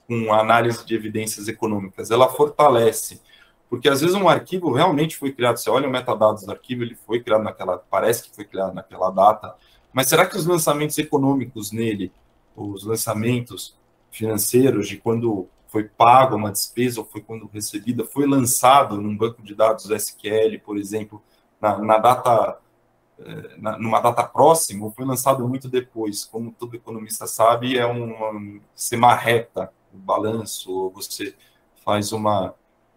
[0.06, 3.20] com análise de evidências econômicas, ela fortalece.
[3.68, 6.96] Porque às vezes um arquivo realmente foi criado, você olha o metadados do arquivo, ele
[6.96, 9.54] foi criado naquela, parece que foi criado naquela data,
[9.92, 12.12] mas será que os lançamentos econômicos nele,
[12.56, 13.78] os lançamentos
[14.10, 19.40] financeiros de quando foi pago uma despesa ou foi quando recebida, foi lançado num banco
[19.40, 21.22] de dados SQL, por exemplo,
[21.60, 22.58] na, na data
[23.78, 26.24] numa data próxima ou foi lançado muito depois.
[26.24, 31.34] Como todo economista sabe, é uma se marreta o balanço, ou você
[31.84, 32.54] faz uma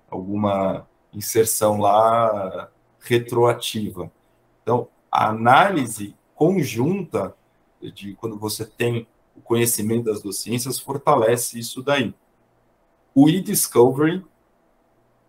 [0.09, 2.69] alguma inserção lá
[2.99, 4.11] retroativa.
[4.61, 7.35] Então, a análise conjunta
[7.81, 12.13] de quando você tem o conhecimento das duas ciências fortalece isso daí.
[13.15, 14.27] O e-discovery, o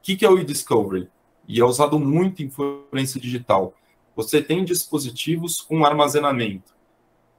[0.03, 1.11] que, que é o e-discovery?
[1.49, 3.75] E é usado muito em forense digital
[4.15, 6.75] você tem dispositivos com armazenamento.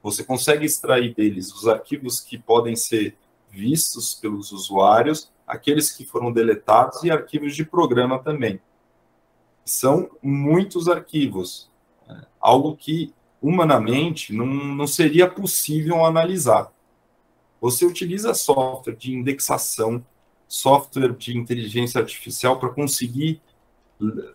[0.02, 3.16] Você consegue extrair deles os arquivos que podem ser
[3.50, 8.60] vistos pelos usuários, aqueles que foram deletados e arquivos de programa também.
[9.64, 11.70] São muitos arquivos,
[12.06, 12.24] né?
[12.40, 16.72] algo que humanamente não, não seria possível analisar.
[17.60, 20.04] Você utiliza software de indexação,
[20.46, 23.40] software de inteligência artificial para conseguir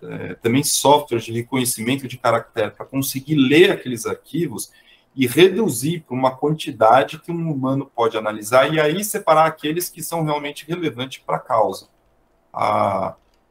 [0.01, 4.71] é, também softwares de reconhecimento de caractere para conseguir ler aqueles arquivos
[5.15, 10.01] e reduzir para uma quantidade que um humano pode analisar e aí separar aqueles que
[10.01, 11.87] são realmente relevantes para a causa.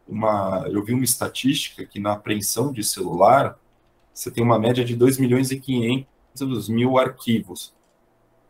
[0.09, 3.57] Uma, eu vi uma estatística que na apreensão de celular
[4.13, 7.73] você tem uma média de 2 milhões e 500 mil arquivos.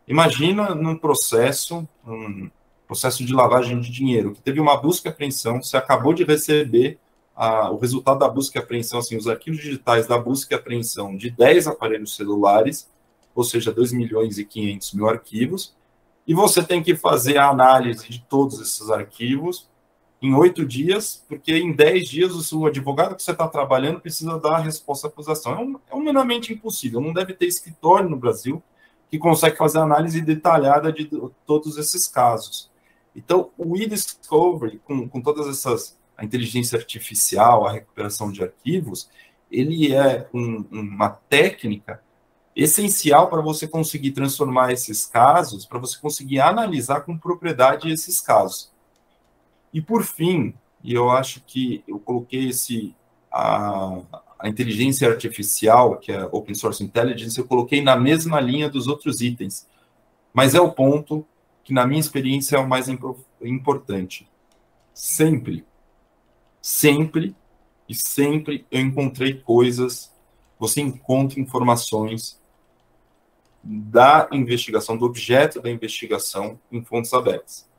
[0.07, 2.49] Imagina num processo, um
[2.87, 6.97] processo de lavagem de dinheiro, que teve uma busca e apreensão, você acabou de receber
[7.41, 11.17] a, o resultado da busca e apreensão, assim, os arquivos digitais da busca e apreensão
[11.17, 12.87] de 10 aparelhos celulares,
[13.33, 15.75] ou seja, 2 milhões e 500 mil arquivos,
[16.27, 19.67] e você tem que fazer a análise de todos esses arquivos
[20.21, 24.57] em oito dias, porque em dez dias o advogado que você está trabalhando precisa dar
[24.57, 25.53] a resposta à acusação.
[25.53, 28.61] É, um, é humanamente impossível, não deve ter escritório no Brasil
[29.09, 31.09] que consegue fazer análise detalhada de
[31.47, 32.69] todos esses casos.
[33.15, 39.09] Então, o e-discovery, com, com todas essas a inteligência artificial, a recuperação de arquivos,
[39.51, 41.99] ele é um, uma técnica
[42.55, 48.71] essencial para você conseguir transformar esses casos, para você conseguir analisar com propriedade esses casos.
[49.73, 50.53] E por fim,
[50.83, 52.95] e eu acho que eu coloquei esse
[53.31, 54.01] a,
[54.37, 59.21] a inteligência artificial, que é open source intelligence, eu coloquei na mesma linha dos outros
[59.21, 59.67] itens.
[60.31, 61.25] Mas é o ponto
[61.63, 62.87] que na minha experiência é o mais
[63.41, 64.29] importante.
[64.93, 65.65] Sempre
[66.61, 67.35] sempre
[67.89, 70.15] e sempre eu encontrei coisas,
[70.59, 72.39] você encontra informações
[73.63, 77.69] da investigação, do objeto da investigação em fontes abertas.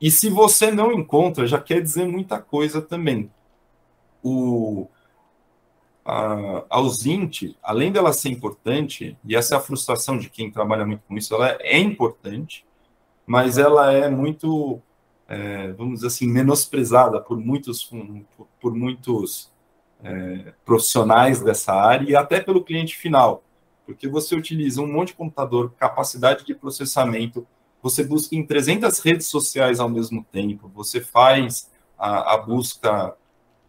[0.00, 3.30] E se você não encontra, já quer dizer muita coisa também.
[4.22, 4.88] O,
[6.04, 6.80] a, a
[7.62, 11.34] além dela ser importante, e essa é a frustração de quem trabalha muito com isso,
[11.34, 12.64] ela é importante,
[13.26, 14.80] mas ela é muito,
[15.30, 19.48] é, vamos dizer assim, menosprezada por muitos, por, por muitos
[20.02, 23.44] é, profissionais dessa área e até pelo cliente final,
[23.86, 27.46] porque você utiliza um monte de computador, capacidade de processamento,
[27.80, 33.14] você busca em 300 redes sociais ao mesmo tempo, você faz a, a busca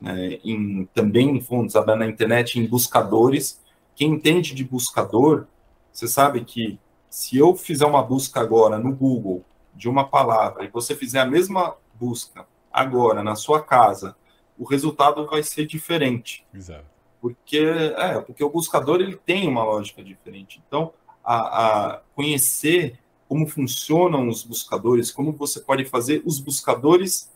[0.02, 3.62] né, em, também em fontes na internet, em buscadores.
[3.96, 5.46] Quem entende de buscador,
[5.94, 10.70] você sabe que se eu fizer uma busca agora no Google de uma palavra e
[10.70, 14.16] você fizer a mesma busca agora na sua casa,
[14.58, 16.46] o resultado vai ser diferente.
[16.54, 16.86] Exato.
[17.20, 17.60] Porque,
[17.98, 20.62] é, porque o buscador ele tem uma lógica diferente.
[20.66, 20.94] Então,
[21.24, 27.32] a, a conhecer como funcionam os buscadores, como você pode fazer os buscadores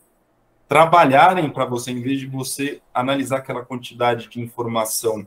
[0.68, 5.26] trabalharem para você, em vez de você analisar aquela quantidade de informação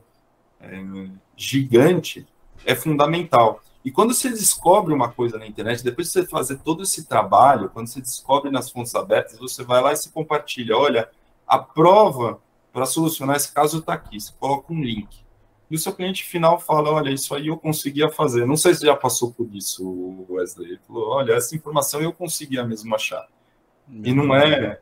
[0.61, 2.27] é, gigante,
[2.67, 3.63] é fundamental.
[3.89, 7.71] E quando você descobre uma coisa na internet, depois de você fazer todo esse trabalho,
[7.71, 10.77] quando você descobre nas fontes abertas, você vai lá e se compartilha.
[10.77, 11.09] Olha,
[11.47, 12.39] a prova
[12.71, 14.21] para solucionar esse caso está aqui.
[14.21, 15.09] Você coloca um link
[15.71, 18.47] e o seu cliente final fala: Olha, isso aí eu conseguia fazer.
[18.47, 20.73] Não sei se já passou por isso, Wesley.
[20.73, 23.27] Ele falou: Olha, essa informação eu conseguia mesmo achar.
[24.05, 24.79] E não é,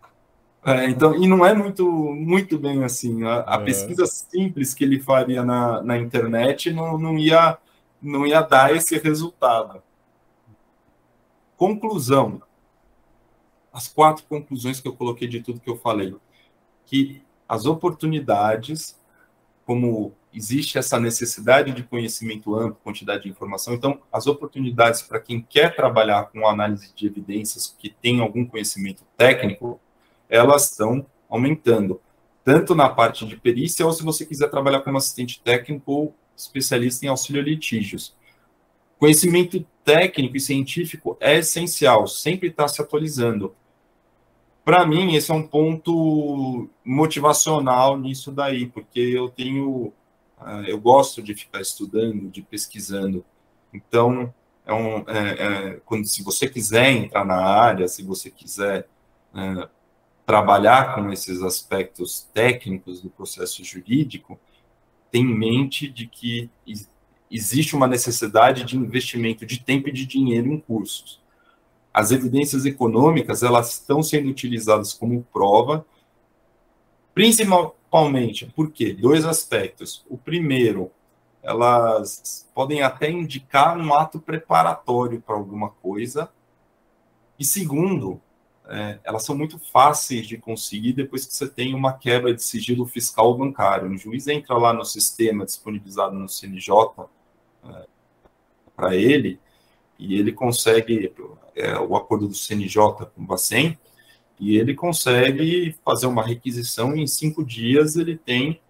[0.65, 0.91] é.
[0.91, 3.23] então, e não é muito, muito bem assim.
[3.23, 3.65] A, a é.
[3.65, 7.57] pesquisa simples que ele faria na, na internet não, não, ia,
[8.07, 9.83] não ia dar esse resultado.
[11.57, 12.43] Conclusão.
[13.73, 16.17] As quatro conclusões que eu coloquei de tudo que eu falei.
[16.85, 18.99] Que as oportunidades,
[19.65, 23.73] como existe essa necessidade de conhecimento amplo, quantidade de informação.
[23.73, 29.03] Então, as oportunidades para quem quer trabalhar com análise de evidências, que tem algum conhecimento
[29.17, 29.81] técnico,
[30.29, 32.01] elas estão aumentando,
[32.45, 37.07] tanto na parte de perícia, ou se você quiser trabalhar como assistente técnico ou especialista
[37.07, 38.15] em auxílio a litígios.
[38.99, 43.55] Conhecimento técnico e científico é essencial, sempre está se atualizando.
[44.65, 49.93] Para mim, esse é um ponto motivacional nisso daí, porque eu tenho
[50.39, 53.25] ah, eu gosto de ficar estudando, de pesquisando.
[53.73, 54.33] Então,
[54.67, 58.87] é um, é, é, quando, se você quiser entrar na área, se você quiser
[59.35, 59.69] é,
[60.27, 64.39] trabalhar com esses aspectos técnicos do processo jurídico,
[65.11, 66.51] tem em mente de que
[67.31, 71.21] existe uma necessidade de investimento de tempo e de dinheiro em cursos.
[71.93, 75.87] As evidências econômicas elas estão sendo utilizadas como prova,
[77.15, 78.93] principal, Principalmente, por quê?
[78.93, 80.05] Dois aspectos.
[80.11, 80.91] O primeiro,
[81.43, 86.29] elas podem até indicar um ato preparatório para alguma coisa.
[87.39, 88.21] E segundo,
[88.69, 92.85] é, elas são muito fáceis de conseguir depois que você tem uma quebra de sigilo
[92.85, 93.91] fiscal bancário.
[93.91, 96.73] O juiz entra lá no sistema disponibilizado no CNJ
[97.65, 97.87] é,
[98.75, 99.39] para ele
[99.99, 101.13] e ele consegue
[101.55, 103.79] é, o acordo do CNJ com o Bacen
[104.39, 108.61] e ele consegue fazer uma requisição e em cinco dias ele tem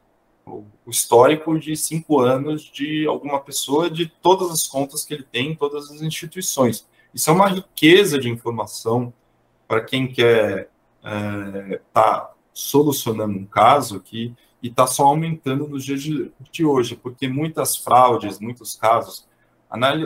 [0.46, 5.52] o histórico de cinco anos de alguma pessoa, de todas as contas que ele tem
[5.52, 6.86] em todas as instituições.
[7.12, 9.12] Isso é uma riqueza de informação
[9.66, 10.70] para quem quer
[11.02, 16.64] estar é, tá solucionando um caso que e está só aumentando nos dias de, de,
[16.64, 19.28] hoje, porque muitas fraudes, muitos casos,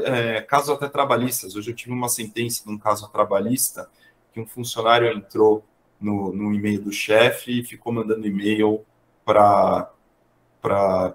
[0.04, 1.54] é, casos até trabalhistas.
[1.54, 3.88] Hoje eu tive uma sentença num caso trabalhista
[4.32, 5.64] que um funcionário entrou
[6.00, 8.84] no, no e-mail do chefe e ficou mandando e-mail
[9.24, 9.90] para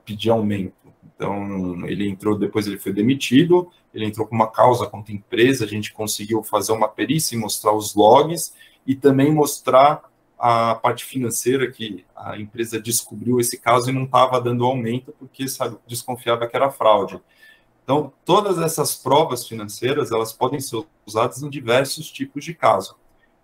[0.05, 0.84] pedir aumento.
[1.15, 5.63] Então, ele entrou, depois ele foi demitido, ele entrou com uma causa contra a empresa,
[5.63, 8.53] a gente conseguiu fazer uma perícia e mostrar os logs
[8.85, 10.03] e também mostrar
[10.37, 15.47] a parte financeira que a empresa descobriu esse caso e não estava dando aumento porque
[15.47, 17.21] sabe, desconfiava que era fraude.
[17.83, 22.97] Então, todas essas provas financeiras, elas podem ser usadas em diversos tipos de caso.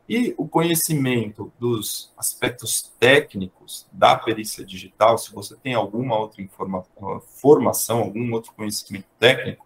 [0.08, 6.44] E o conhecimento dos aspectos técnicos da perícia digital, se você tem alguma outra
[7.28, 9.66] formação, algum outro conhecimento técnico,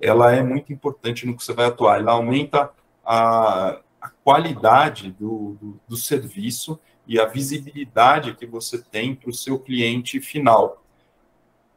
[0.00, 2.00] ela é muito importante no que você vai atuar.
[2.00, 2.70] Ela aumenta
[3.04, 9.34] a, a qualidade do, do, do serviço e a visibilidade que você tem para o
[9.34, 10.82] seu cliente final.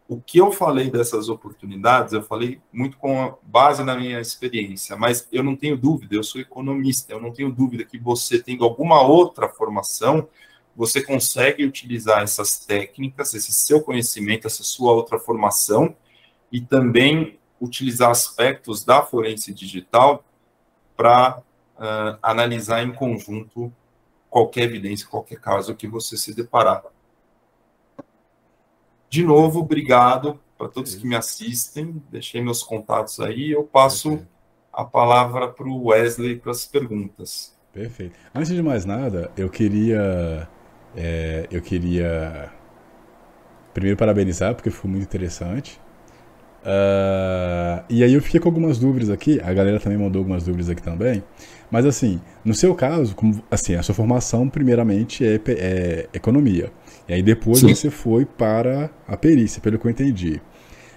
[0.10, 5.28] O que eu falei dessas oportunidades, eu falei muito com base na minha experiência, mas
[5.32, 9.04] eu não tenho dúvida, eu sou economista, eu não tenho dúvida que você, tendo alguma
[9.04, 10.28] outra formação,
[10.76, 15.96] você consegue utilizar essas técnicas, esse seu conhecimento, essa sua outra formação,
[16.52, 20.26] e também utilizar aspectos da forense digital
[20.98, 23.72] para uh, analisar em conjunto
[24.28, 26.84] qualquer evidência, qualquer caso que você se deparar.
[29.10, 32.02] De novo, obrigado para todos que me assistem.
[32.12, 33.52] Deixei meus contatos aí.
[33.52, 34.20] Eu passo
[34.72, 37.58] a palavra para o Wesley para as perguntas.
[37.74, 38.16] Perfeito.
[38.34, 40.48] Antes de mais nada, eu queria
[40.96, 42.52] é, eu queria
[43.74, 45.80] primeiro parabenizar porque foi muito interessante.
[46.60, 50.70] Uh, e aí eu fiquei com algumas dúvidas aqui, a galera também mandou algumas dúvidas
[50.70, 51.24] aqui também.
[51.72, 56.72] Mas assim, no seu caso, como, assim, a sua formação primeiramente é, é economia.
[57.10, 57.74] E aí depois Sim.
[57.74, 60.40] você foi para a perícia, pelo que eu entendi.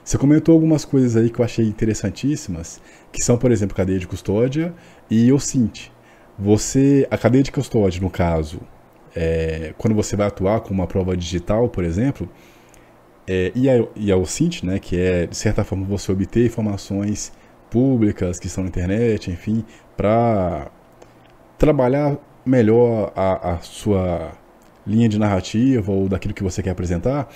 [0.05, 4.07] Você comentou algumas coisas aí que eu achei interessantíssimas, que são, por exemplo, cadeia de
[4.07, 4.75] custódia
[5.11, 5.91] e o SINT.
[6.39, 8.61] Você, a cadeia de custódia, no caso,
[9.17, 12.29] é, quando você vai atuar com uma prova digital, por exemplo,
[13.27, 17.33] é, e, a, e a OSINT, né, que é, de certa forma, você obter informações
[17.71, 19.65] públicas que estão na internet, enfim,
[19.97, 20.71] para
[21.57, 24.33] trabalhar melhor a, a sua
[24.87, 27.29] linha de narrativa ou daquilo que você quer apresentar,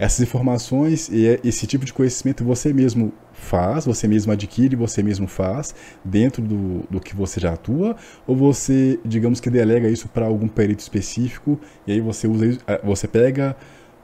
[0.00, 5.26] essas informações e esse tipo de conhecimento você mesmo faz, você mesmo adquire, você mesmo
[5.26, 7.94] faz dentro do, do que você já atua,
[8.26, 12.80] ou você, digamos que delega isso para algum perito específico e aí você usa eh,
[12.82, 13.54] você pega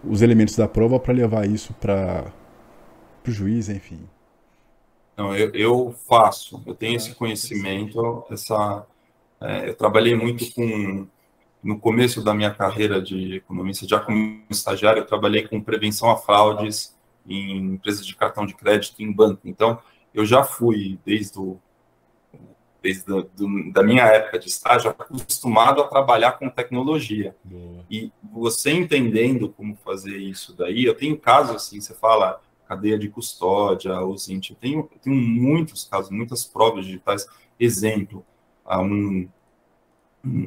[0.05, 2.31] os elementos da prova para levar isso para
[3.27, 4.01] o juiz, enfim.
[5.17, 8.85] Não, eu, eu faço, eu tenho esse conhecimento, essa,
[9.41, 11.07] é, eu trabalhei muito com,
[11.67, 16.17] no começo da minha carreira de economista, já como estagiário, eu trabalhei com prevenção a
[16.17, 16.97] fraudes
[17.27, 19.41] em empresas de cartão de crédito em banco.
[19.45, 19.81] Então,
[20.15, 21.59] eu já fui, desde, o,
[22.81, 27.35] desde a, do, da minha época de estágio, acostumado a trabalhar com tecnologia.
[27.43, 27.85] Boa.
[27.91, 33.09] E você entendendo como fazer isso daí, eu tenho casos assim, você fala, cadeia de
[33.09, 33.93] custódia,
[34.29, 34.51] int.
[34.51, 37.27] Eu tenho, eu tenho muitos casos, muitas provas digitais.
[37.59, 38.25] Exemplo,
[38.69, 39.29] um,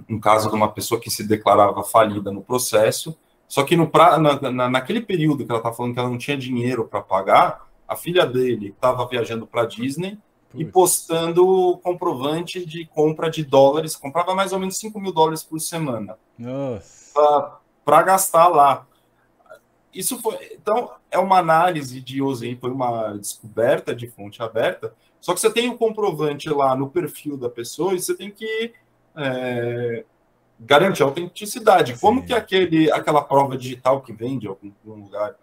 [0.10, 3.18] um caso de uma pessoa que se declarava falida no processo,
[3.48, 6.18] só que no pra, na, na, naquele período que ela está falando que ela não
[6.18, 10.18] tinha dinheiro para pagar, a filha dele estava viajando para Disney
[10.54, 15.60] e postando comprovante de compra de dólares, comprava mais ou menos 5 mil dólares por
[15.60, 16.18] semana.
[17.84, 18.86] Para gastar lá.
[19.94, 20.38] Isso foi.
[20.54, 24.94] Então, é uma análise de Ozen, foi uma descoberta de fonte aberta.
[25.20, 28.30] Só que você tem o um comprovante lá no perfil da pessoa e você tem
[28.30, 28.74] que
[29.16, 30.06] é,
[30.60, 31.94] garantir a autenticidade.
[31.94, 32.00] Sim.
[32.00, 35.36] Como que aquele, aquela prova digital que vem de algum, algum lugar,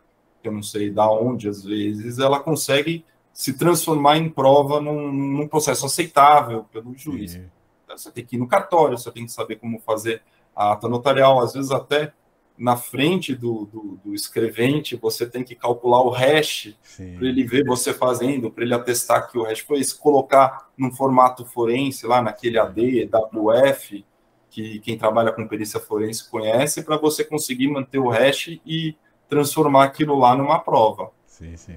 [0.43, 5.12] que eu não sei da onde, às vezes, ela consegue se transformar em prova num,
[5.12, 7.33] num processo aceitável pelo juiz.
[7.33, 7.51] Sim.
[7.89, 10.23] Você tem que ir no cartório, você tem que saber como fazer
[10.55, 12.12] a ata notarial, às vezes até
[12.59, 17.64] na frente do, do, do, escrevente, você tem que calcular o hash para ele ver
[17.64, 22.22] você fazendo, para ele atestar que o hash foi isso, colocar num formato forense lá
[22.22, 24.04] naquele AD, WF,
[24.48, 28.96] que quem trabalha com perícia forense conhece, para você conseguir manter o hash e
[29.28, 31.11] transformar aquilo lá numa prova.
[31.26, 31.76] Sim, sim.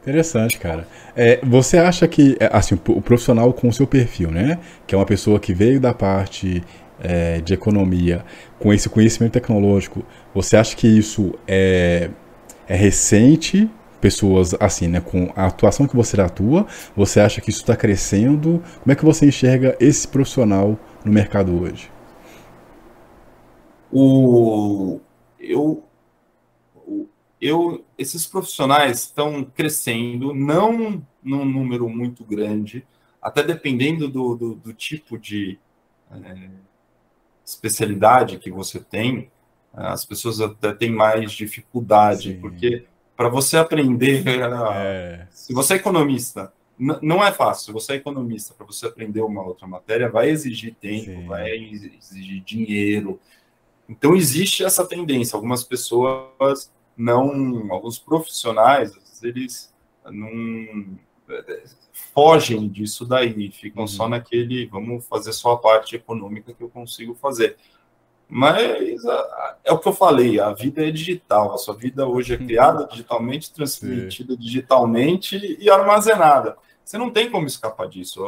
[0.00, 0.86] Interessante, cara.
[1.16, 4.60] É, você acha que, é, assim, o profissional com o seu perfil, né?
[4.86, 6.62] Que é uma pessoa que veio da parte
[7.00, 8.24] é, de economia,
[8.58, 12.10] com esse conhecimento tecnológico, você acha que isso é,
[12.66, 13.70] é recente?
[14.00, 18.62] Pessoas assim, né, com a atuação que você atua, você acha que isso está crescendo?
[18.82, 21.90] Como é que você enxerga esse profissional no mercado hoje?
[23.90, 25.00] O,
[25.40, 25.82] eu,
[27.40, 32.86] eu, esses profissionais estão crescendo, não num número muito grande,
[33.20, 35.58] até dependendo do, do, do tipo de
[36.10, 36.48] é,
[37.46, 39.30] especialidade que você tem,
[39.72, 42.40] as pessoas até têm mais dificuldade, Sim.
[42.40, 42.86] porque
[43.16, 44.24] para você aprender,
[44.74, 45.26] é.
[45.30, 47.66] se você é economista, não é fácil.
[47.66, 51.26] Se você é economista, para você aprender uma outra matéria, vai exigir tempo, Sim.
[51.26, 53.18] vai exigir dinheiro.
[53.88, 55.36] Então, existe essa tendência.
[55.36, 58.92] Algumas pessoas não, alguns profissionais,
[59.22, 59.72] eles
[60.04, 60.98] não
[62.14, 63.88] fogem disso daí, ficam uhum.
[63.88, 67.56] só naquele, vamos fazer só a parte econômica que eu consigo fazer.
[68.28, 69.04] Mas
[69.64, 72.86] é o que eu falei, a vida é digital, a sua vida hoje é criada
[72.86, 74.38] digitalmente, transmitida Sim.
[74.38, 76.56] digitalmente e armazenada.
[76.84, 78.20] Você não tem como escapar disso.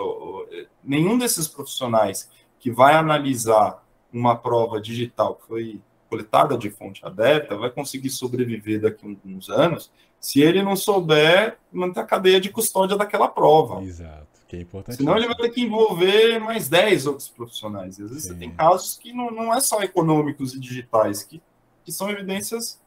[0.84, 2.30] Nenhum desses profissionais
[2.60, 8.80] que vai analisar uma prova digital que foi coletada de fonte aberta vai conseguir sobreviver
[8.80, 9.90] daqui a alguns anos
[10.20, 13.82] se ele não souber manter a cadeia de custódia daquela prova.
[13.82, 14.96] Exato, que é importante.
[14.96, 17.98] Senão ele vai ter que envolver mais 10 outros profissionais.
[17.98, 18.30] E às vezes Sim.
[18.30, 21.40] você tem casos que não, não é só econômicos e digitais, que,
[21.84, 22.80] que são evidências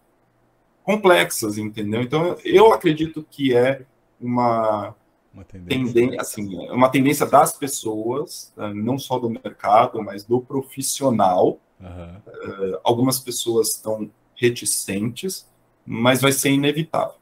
[0.84, 2.02] complexas, entendeu?
[2.02, 3.86] Então eu acredito que é
[4.20, 4.94] uma
[5.34, 6.20] uma tendência.
[6.20, 11.58] assim, é uma tendência das pessoas, né, não só do mercado, mas do profissional.
[11.82, 12.78] Uhum.
[12.84, 15.48] algumas pessoas estão reticentes,
[15.86, 17.16] mas vai ser inevitável.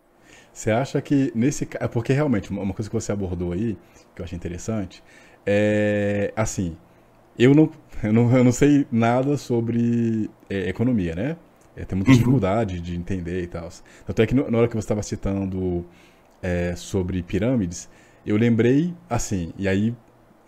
[0.52, 3.78] Você acha que nesse é porque realmente uma coisa que você abordou aí
[4.14, 5.02] que eu achei interessante
[5.46, 6.76] é assim
[7.38, 7.72] eu não
[8.04, 11.38] eu não, eu não sei nada sobre é, economia, né?
[11.76, 12.18] É, tem muita uhum.
[12.18, 13.70] dificuldade de entender e tal.
[14.06, 15.86] Tanto é que na hora que você estava citando
[16.42, 17.90] é, sobre pirâmides,
[18.26, 19.96] eu lembrei, assim, e aí,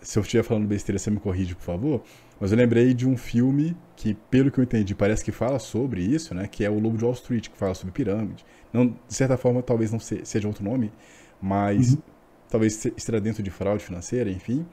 [0.01, 2.03] se eu estiver falando besteira, você me corrige, por favor,
[2.41, 6.01] mas eu lembrei de um filme que, pelo que eu entendi, parece que fala sobre
[6.01, 6.47] isso, né?
[6.47, 8.43] Que é o Lobo de Wall Street, que fala sobre pirâmide.
[8.73, 10.91] Não, de certa forma, talvez não seja outro nome,
[11.39, 12.01] mas uhum.
[12.49, 14.65] talvez esteja dentro de fraude financeira, enfim.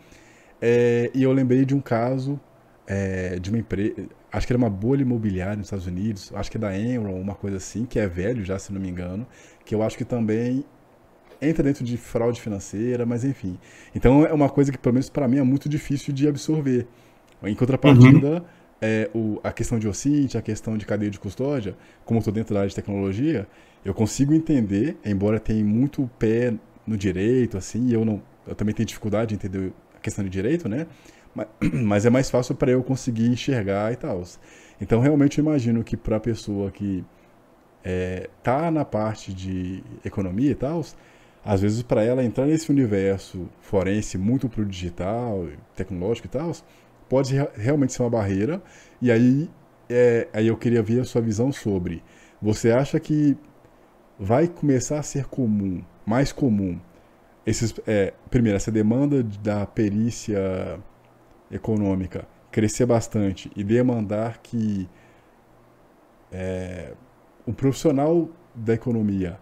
[0.62, 2.40] É, e eu lembrei de um caso
[2.86, 3.94] é, de uma empresa,
[4.32, 7.34] acho que era uma bolha imobiliária nos Estados Unidos, acho que é da Enron, uma
[7.34, 9.26] coisa assim, que é velho já, se não me engano,
[9.66, 10.64] que eu acho que também
[11.40, 13.58] entra dentro de fraude financeira, mas enfim.
[13.94, 16.86] Então é uma coisa que, pelo menos para mim, é muito difícil de absorver.
[17.43, 18.43] Em contrapartida, uhum.
[18.80, 22.34] é, o, a questão de OSINT, a questão de cadeia de custódia, como eu estou
[22.34, 23.47] dentro da área de tecnologia,
[23.84, 26.55] eu consigo entender, embora tenha muito pé
[26.86, 30.68] no direito, assim, eu não, eu também tenho dificuldade de entender a questão de direito,
[30.68, 30.86] né?
[31.34, 34.22] Mas, mas é mais fácil para eu conseguir enxergar e tal.
[34.80, 37.05] Então, realmente, eu imagino que para a pessoa que
[37.84, 40.84] é, tá na parte de economia e tal,
[41.45, 46.53] às vezes para ela entrar nesse universo forense muito pro digital, tecnológico e tal,
[47.09, 48.62] pode realmente ser uma barreira.
[49.00, 49.50] E aí,
[49.88, 52.02] é, aí eu queria ver a sua visão sobre.
[52.40, 53.36] Você acha que
[54.18, 56.78] vai começar a ser comum, mais comum,
[57.46, 60.78] esses, é, primeiro, essa demanda da perícia
[61.50, 64.88] econômica crescer bastante e demandar que
[66.30, 66.92] é,
[67.46, 69.38] o profissional da economia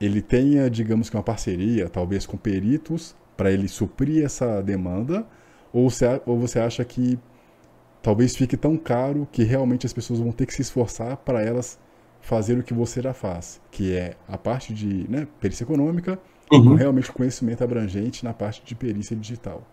[0.00, 5.26] ele tenha, digamos que uma parceria, talvez com peritos, para ele suprir essa demanda,
[5.72, 7.18] ou você, ou você acha que
[8.02, 11.78] talvez fique tão caro que realmente as pessoas vão ter que se esforçar para elas
[12.20, 16.18] fazer o que você já faz, que é a parte de né, perícia econômica,
[16.52, 16.64] uhum.
[16.64, 19.66] com realmente conhecimento abrangente na parte de perícia digital.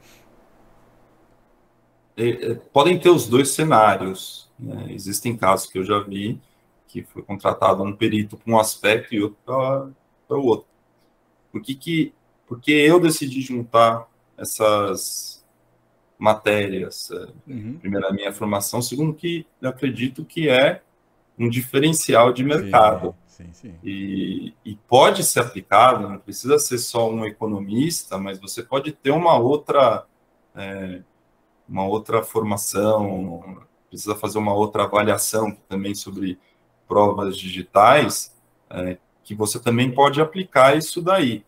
[2.15, 4.49] É, é, podem ter os dois cenários.
[4.57, 4.87] Né?
[4.89, 6.39] Existem casos que eu já vi
[6.87, 10.67] que foi contratado um perito para um aspecto e outro para o outro.
[11.51, 12.13] Por que, que
[12.47, 15.36] porque eu decidi juntar essas
[16.18, 17.11] matérias?
[17.11, 17.78] É, uhum.
[17.80, 18.82] Primeiro, a minha formação.
[18.82, 20.82] Segundo, que eu acredito que é
[21.38, 23.15] um diferencial de mercado.
[23.28, 23.76] Sim, sim, sim.
[23.84, 29.11] E, e, pode ser aplicado, não precisa ser só um economista, mas você pode ter
[29.11, 30.05] uma outra,
[30.55, 31.01] é,
[31.70, 36.39] uma outra formação, precisa fazer uma outra avaliação também sobre
[36.88, 38.36] provas digitais,
[38.70, 41.45] é, que você também pode aplicar isso daí.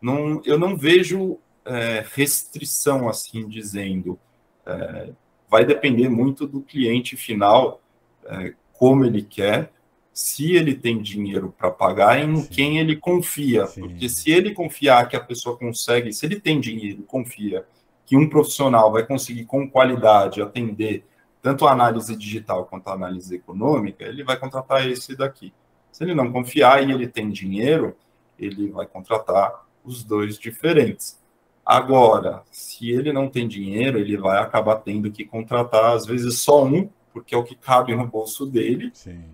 [0.00, 4.18] Não, eu não vejo é, restrição assim dizendo.
[4.64, 5.10] É,
[5.48, 7.80] vai depender muito do cliente final,
[8.24, 9.72] é, como ele quer,
[10.12, 12.48] se ele tem dinheiro para pagar e em Sim.
[12.48, 13.66] quem ele confia.
[13.66, 13.82] Sim.
[13.82, 17.66] Porque se ele confiar que a pessoa consegue, se ele tem dinheiro, confia
[18.06, 21.04] que um profissional vai conseguir com qualidade atender
[21.42, 25.52] tanto a análise digital quanto a análise econômica, ele vai contratar esse daqui.
[25.92, 27.96] Se ele não confiar e ele tem dinheiro,
[28.38, 31.22] ele vai contratar os dois diferentes.
[31.66, 36.64] Agora, se ele não tem dinheiro, ele vai acabar tendo que contratar, às vezes, só
[36.64, 38.90] um porque é o que cabe no bolso dele.
[38.92, 39.24] Sim.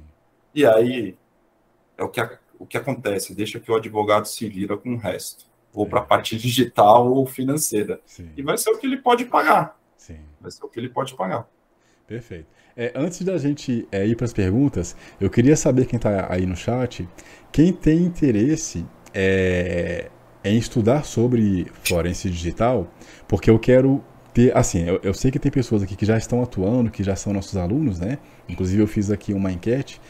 [0.55, 1.19] E aí
[1.99, 2.21] é o que,
[2.57, 6.05] o que acontece, deixa que o advogado se vira com o resto, ou para a
[6.05, 8.01] parte digital ou financeira.
[8.07, 8.31] Sim.
[8.37, 9.77] E vai ser o que ele pode pagar.
[9.97, 10.21] Sim.
[10.41, 11.49] Vai ser o que ele pode pagar.
[12.07, 12.47] Perfeito.
[12.77, 16.47] É, antes da gente é, ir para as perguntas, eu queria saber quem está aí
[16.47, 17.09] no chat,
[17.51, 20.09] quem tem interesse é,
[20.45, 22.89] em estudar sobre forense digital,
[23.29, 24.03] porque eu quero
[24.35, 27.15] ter, assim, eu, eu, sei que tem pessoas aqui que já estão atuando, que já
[27.15, 28.19] são nossos alunos, né?
[28.49, 30.01] Inclusive eu fiz aqui uma enquete,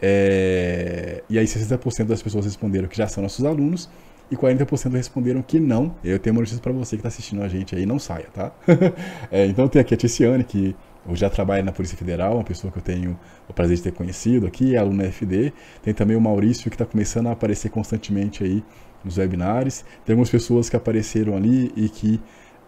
[0.00, 3.88] é, e aí 60% das pessoas responderam que já são nossos alunos,
[4.30, 5.94] e 40% responderam que não.
[6.02, 8.50] Eu tenho uma notícia para você que está assistindo a gente aí, não saia, tá?
[9.30, 10.74] é, então tem aqui a Ticiane, que
[11.12, 13.18] já trabalha na Polícia Federal, uma pessoa que eu tenho
[13.48, 15.52] o prazer de ter conhecido aqui, é aluna FD.
[15.82, 18.64] Tem também o Maurício, que está começando a aparecer constantemente aí
[19.04, 19.84] nos webinars.
[20.04, 22.20] Tem algumas pessoas que apareceram ali e que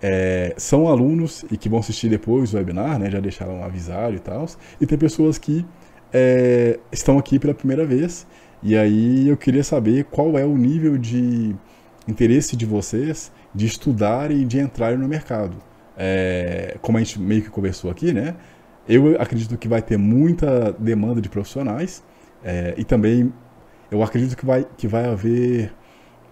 [0.03, 4.17] é, são alunos e que vão assistir depois o webinar, né, já deixaram um avisário
[4.17, 4.47] e tal.
[4.81, 5.65] E tem pessoas que
[6.13, 8.27] é, estão aqui pela primeira vez.
[8.63, 11.55] E aí eu queria saber qual é o nível de
[12.07, 15.57] interesse de vocês de estudar e de entrar no mercado.
[15.97, 18.35] É, como a gente meio que conversou aqui, né?
[18.89, 22.03] Eu acredito que vai ter muita demanda de profissionais
[22.45, 23.33] é, e também
[23.91, 25.73] eu acredito que vai, que vai haver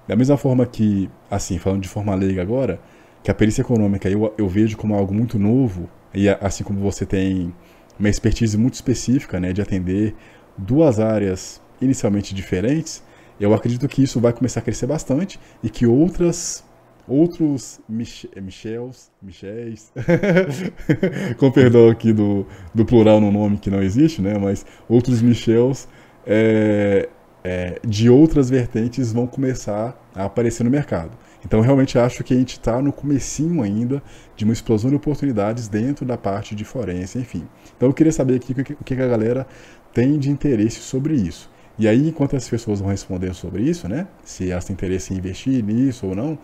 [0.06, 2.80] Da mesma forma que, assim, falando de forma leiga agora,
[3.22, 7.06] que a perícia econômica eu, eu vejo como algo muito novo, e assim como você
[7.06, 7.54] tem
[7.98, 10.14] uma expertise muito específica, né, de atender
[10.58, 13.02] duas áreas inicialmente diferentes,
[13.40, 16.64] eu acredito que isso vai começar a crescer bastante e que outras
[17.08, 19.92] outros Mich Michels, Michels,
[21.36, 25.88] com perdão aqui do, do plural no nome que não existe, né, mas outros Michels
[26.24, 27.08] é,
[27.44, 31.10] é, de outras vertentes vão começar a aparecer no mercado.
[31.44, 34.02] Então, realmente acho que a gente está no comecinho ainda
[34.36, 37.46] de uma explosão de oportunidades dentro da parte de forense, enfim.
[37.76, 39.46] Então, eu queria saber aqui o que a galera
[39.92, 41.50] tem de interesse sobre isso.
[41.78, 45.16] E aí, enquanto as pessoas vão responder sobre isso, né, se elas têm interesse em
[45.16, 46.38] investir nisso ou não,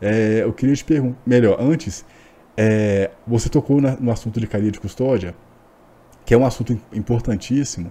[0.00, 2.04] é, eu queria te perguntar, melhor, antes,
[2.56, 5.34] é, você tocou na, no assunto de cadeia de custódia,
[6.24, 7.90] que é um assunto importantíssimo,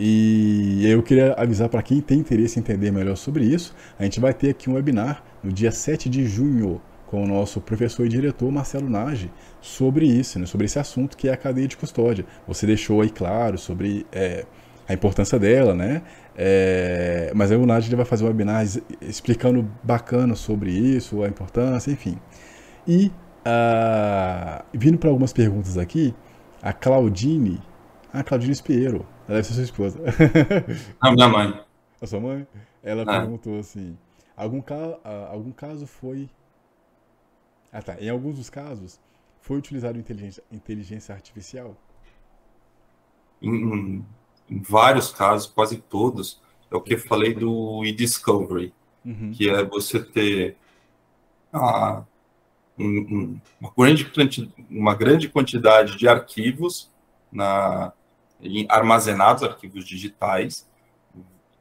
[0.00, 4.20] e eu queria avisar para quem tem interesse em entender melhor sobre isso, a gente
[4.20, 8.08] vai ter aqui um webinar no dia 7 de junho com o nosso professor e
[8.08, 9.28] diretor Marcelo Nage
[9.60, 12.24] sobre isso, né, sobre esse assunto que é a cadeia de custódia.
[12.46, 14.46] Você deixou aí claro sobre é,
[14.88, 16.02] a importância dela, né?
[16.36, 18.64] É, mas aí o Nage vai fazer um webinar
[19.02, 22.16] explicando bacana sobre isso, a importância, enfim.
[22.86, 23.10] E
[23.44, 26.14] uh, vindo para algumas perguntas aqui,
[26.62, 27.60] a Claudine,
[28.12, 30.00] a Claudine Spiero, ela deve ser sua esposa.
[30.98, 31.60] A minha mãe.
[32.00, 32.46] A sua mãe?
[32.82, 33.20] Ela ah.
[33.20, 33.96] perguntou assim:
[34.34, 34.98] algum, ca...
[35.30, 36.30] algum caso foi.
[37.70, 38.00] Ah tá.
[38.00, 38.98] Em alguns dos casos,
[39.42, 41.76] foi utilizado inteligência, inteligência artificial?
[43.42, 44.02] Em,
[44.48, 48.72] em, vários casos, quase todos, é o que eu falei do e-discovery,
[49.04, 49.30] uhum.
[49.30, 50.56] que é você ter
[51.52, 52.02] a,
[52.78, 54.10] um, uma, grande,
[54.70, 56.90] uma grande quantidade de arquivos
[57.30, 57.92] na,
[58.68, 60.68] armazenados, arquivos digitais,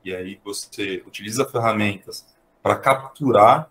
[0.03, 2.25] e aí você utiliza ferramentas
[2.61, 3.69] para capturar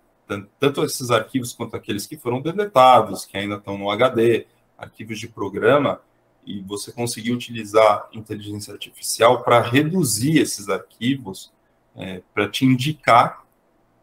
[0.58, 4.46] tanto esses arquivos quanto aqueles que foram deletados, que ainda estão no HD,
[4.76, 6.00] arquivos de programa,
[6.44, 11.52] e você conseguir utilizar inteligência artificial para reduzir esses arquivos,
[11.94, 13.44] é, para te indicar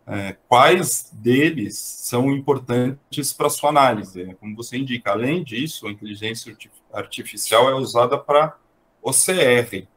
[0.06, 4.24] é, quais deles são importantes para sua análise.
[4.24, 4.36] Né?
[4.40, 6.56] Como você indica, além disso, a inteligência
[6.92, 8.58] artificial é usada para
[9.04, 9.88] OCR,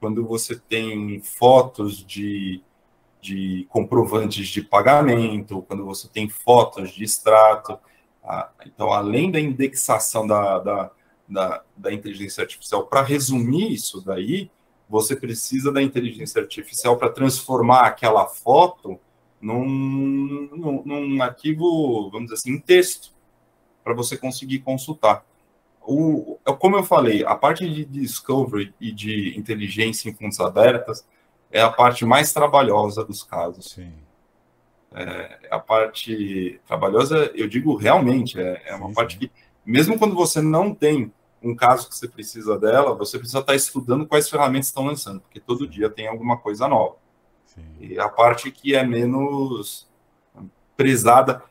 [0.00, 2.62] quando você tem fotos de,
[3.20, 7.78] de comprovantes de pagamento, quando você tem fotos de extrato.
[8.64, 10.90] Então, além da indexação da, da,
[11.28, 14.50] da, da inteligência artificial para resumir isso daí,
[14.88, 18.98] você precisa da inteligência artificial para transformar aquela foto
[19.40, 23.12] num, num, num, arquivo, vamos dizer assim, em texto,
[23.84, 25.24] para você conseguir consultar
[25.86, 31.06] o, é como eu falei, a parte de discovery e de inteligência em fontes abertas
[31.50, 33.70] é a parte mais trabalhosa dos casos.
[33.70, 33.92] Sim.
[34.92, 39.18] É, a parte trabalhosa, eu digo realmente, é, é uma sim, parte sim.
[39.20, 39.30] que,
[39.64, 41.12] mesmo quando você não tem
[41.42, 45.38] um caso que você precisa dela, você precisa estar estudando quais ferramentas estão lançando, porque
[45.38, 46.96] todo dia tem alguma coisa nova.
[47.80, 49.88] E a parte que é menos
[50.76, 51.42] prezada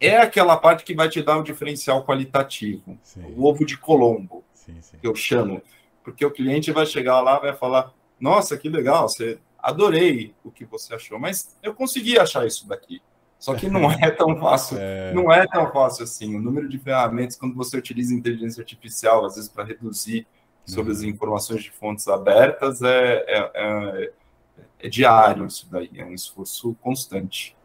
[0.00, 2.98] é aquela parte que vai te dar um diferencial qualitativo.
[3.02, 3.34] Sim.
[3.36, 4.98] O ovo de Colombo, sim, sim.
[4.98, 5.62] que eu chamo.
[6.04, 10.64] Porque o cliente vai chegar lá vai falar: Nossa, que legal, você adorei o que
[10.64, 13.02] você achou, mas eu consegui achar isso daqui.
[13.38, 15.12] Só que não é tão fácil, é...
[15.12, 16.34] não é tão fácil assim.
[16.36, 20.26] O número de ferramentas, quando você utiliza inteligência artificial, às vezes para reduzir
[20.64, 20.98] sobre uhum.
[20.98, 24.12] as informações de fontes abertas, é, é, é,
[24.80, 27.56] é diário isso daí, é um esforço constante.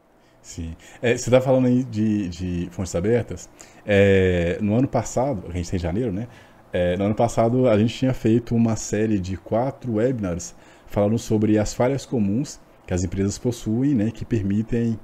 [0.44, 0.76] Sim.
[1.02, 3.50] É, você está falando aí de, de fontes abertas.
[3.86, 6.28] É, no ano passado, a gente tem janeiro, né?
[6.72, 10.54] É, no ano passado, a gente tinha feito uma série de quatro webinars
[10.86, 14.12] falando sobre as falhas comuns que as empresas possuem, né?
[14.12, 15.00] Que permitem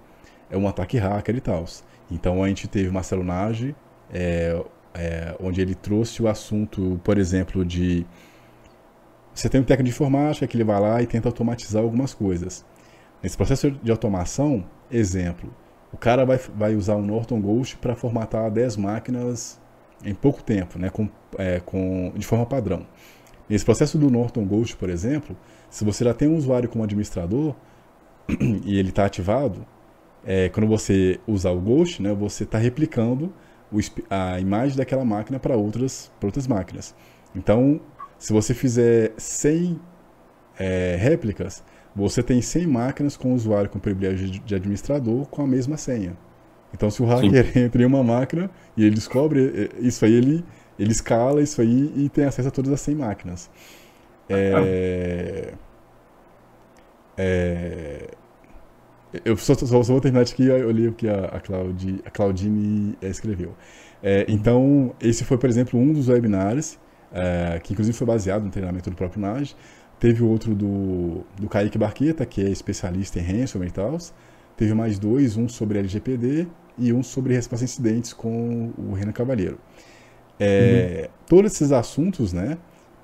[0.49, 1.63] é, um ataque hacker e tal.
[2.11, 3.73] Então, a gente teve Marcelo Nage,
[4.11, 4.61] é,
[4.93, 8.05] é, onde ele trouxe o assunto, por exemplo, de...
[9.33, 12.65] Você tem um técnico de informática que ele vai lá e tenta automatizar algumas coisas.
[13.23, 15.53] Nesse processo de automação, exemplo,
[15.91, 19.59] o cara vai, vai usar o Norton Ghost para formatar 10 máquinas
[20.03, 22.85] em pouco tempo, né, com, é, com, de forma padrão.
[23.49, 25.35] Nesse processo do Norton Ghost, por exemplo,
[25.69, 27.55] se você já tem um usuário como administrador
[28.63, 29.65] e ele está ativado,
[30.25, 33.33] é, quando você usar o Ghost, né, você está replicando
[33.71, 33.79] o,
[34.09, 36.95] a imagem daquela máquina para outras, outras máquinas.
[37.35, 37.81] Então,
[38.17, 39.79] se você fizer 100
[40.57, 41.63] é, réplicas,
[42.07, 46.15] você tem 100 máquinas com usuário com privilégio de administrador com a mesma senha.
[46.73, 47.59] Então, se o hacker Sim.
[47.65, 50.45] entra em uma máquina e ele descobre isso aí, ele,
[50.77, 53.49] ele escala isso aí e tem acesso a todas as 100 máquinas.
[54.29, 55.53] É,
[57.17, 58.07] é,
[59.25, 62.11] Eu só, só, só, vou terminar aqui, eu li o que a, a, Claudi, a
[62.11, 63.55] Claudine eh, escreveu.
[64.03, 66.79] É, então, esse foi, por exemplo, um dos webinários,
[67.11, 69.55] é, que inclusive foi baseado no treinamento do próprio NAJ.
[69.99, 73.97] Teve outro do, do Kaique Barqueta, que é especialista em ransomware e tal.
[74.55, 76.47] Teve mais dois, um sobre LGPD
[76.77, 79.59] e um sobre resposta a incidentes com o Renan Cavalheiro.
[80.39, 81.09] É, uhum.
[81.27, 82.57] Todos esses assuntos, né,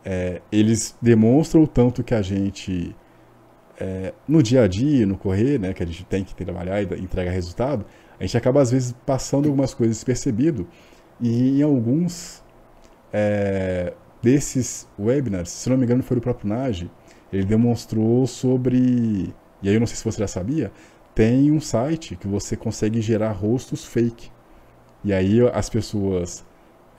[0.04, 2.96] é, eles demonstram o tanto que a gente
[3.78, 6.86] é, no dia a dia, no correr, né, que a gente tem que trabalhar e
[7.02, 7.86] entregar resultado,
[8.20, 10.68] a gente acaba às vezes passando algumas coisas despercebido
[11.20, 12.41] e em alguns
[13.12, 13.93] é,
[14.26, 16.89] desses webinars, se não me engano foi o próprio Nage,
[17.32, 20.71] ele demonstrou sobre, e aí eu não sei se você já sabia,
[21.13, 24.32] tem um site que você consegue gerar rostos fake.
[25.03, 26.43] E aí as pessoas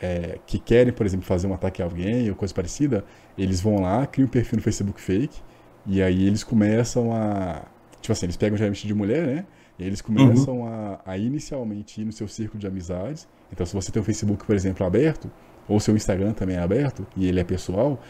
[0.00, 3.04] é, que querem, por exemplo, fazer um ataque a alguém ou coisa parecida,
[3.36, 5.40] eles vão lá, criam um perfil no Facebook fake
[5.84, 7.64] e aí eles começam a.
[8.00, 9.46] Tipo assim, eles pegam geralmente de mulher, né?
[9.78, 10.68] E eles começam uhum.
[10.68, 13.26] a, a, inicialmente ir no seu círculo de amizades.
[13.52, 15.28] Então, se você tem o Facebook, por exemplo, aberto,
[15.68, 18.00] ou seu Instagram também é aberto, e ele é pessoal,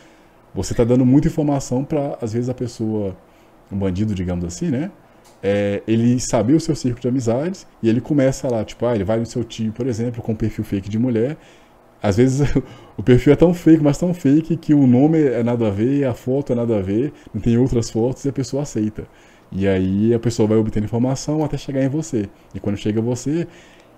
[0.54, 3.16] você está dando muita informação para, às vezes, a pessoa,
[3.70, 4.90] um bandido, digamos assim, né?
[5.42, 9.04] É, ele saber o seu círculo de amizades e ele começa lá, tipo, ah, ele
[9.04, 11.36] vai no seu tio, por exemplo, com um perfil fake de mulher.
[12.02, 12.48] Às vezes
[12.96, 16.04] o perfil é tão fake, mas tão fake que o nome é nada a ver,
[16.06, 19.06] a foto é nada a ver, não tem outras fotos e a pessoa aceita.
[19.52, 22.28] E aí a pessoa vai obtendo informação até chegar em você.
[22.54, 23.46] E quando chega você,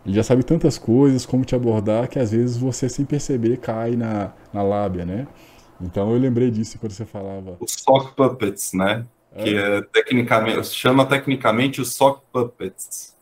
[0.04, 3.96] ele já sabe tantas coisas, como te abordar, que às vezes você, sem perceber, cai
[3.96, 5.26] na, na lábia, né?
[5.80, 7.56] Então eu lembrei disso quando você falava.
[7.60, 9.06] Os sock puppets, né?
[9.32, 9.44] É.
[9.44, 13.16] Que é tecnicamente, chama tecnicamente os sock puppets.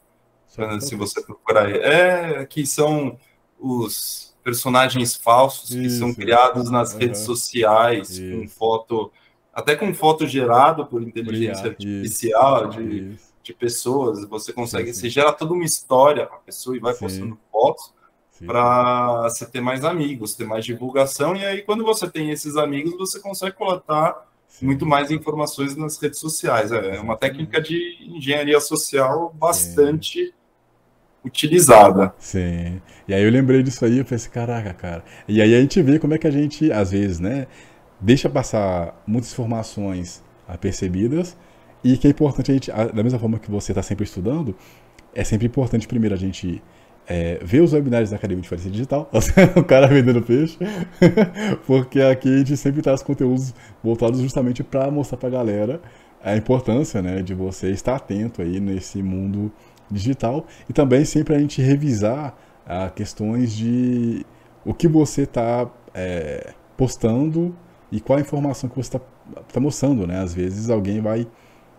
[0.46, 1.70] Sock se você procurar.
[1.70, 3.18] É, que são
[3.58, 5.80] os personagens falsos Isso.
[5.80, 7.00] que são criados nas uhum.
[7.00, 8.38] redes sociais, Isso.
[8.38, 9.12] com foto,
[9.52, 13.16] até com foto gerada por inteligência artificial de,
[13.46, 14.26] de pessoas.
[14.28, 15.00] Você consegue, sim, sim.
[15.00, 17.00] você gera toda uma história para a pessoa e vai sim.
[17.00, 17.94] postando fotos
[18.44, 21.34] para você ter mais amigos, ter mais divulgação.
[21.34, 24.26] E aí, quando você tem esses amigos, você consegue coletar
[24.60, 26.72] muito mais informações nas redes sociais.
[26.72, 30.34] É uma técnica de engenharia social bastante
[31.24, 32.14] utilizada.
[32.18, 32.80] Sim.
[33.08, 35.04] E aí eu lembrei disso aí, eu pensei, caraca, cara.
[35.26, 37.46] E aí a gente vê como é que a gente, às vezes, né,
[38.00, 41.36] deixa passar muitas informações apercebidas
[41.82, 44.54] e que é importante a gente, da mesma forma que você está sempre estudando,
[45.14, 46.62] é sempre importante primeiro a gente
[47.06, 49.08] é, ver os webinários da Academia de Faria Digital,
[49.56, 50.58] o cara vendendo peixe,
[51.66, 55.80] porque aqui a gente sempre traz conteúdos voltados justamente para mostrar para a galera
[56.22, 59.52] a importância né, de você estar atento aí nesse mundo
[59.90, 64.26] digital e também sempre a gente revisar ah, questões de
[64.64, 67.54] o que você está é, postando
[67.92, 69.00] e qual a informação que você está
[69.52, 70.18] tá mostrando, né?
[70.18, 71.26] Às vezes alguém vai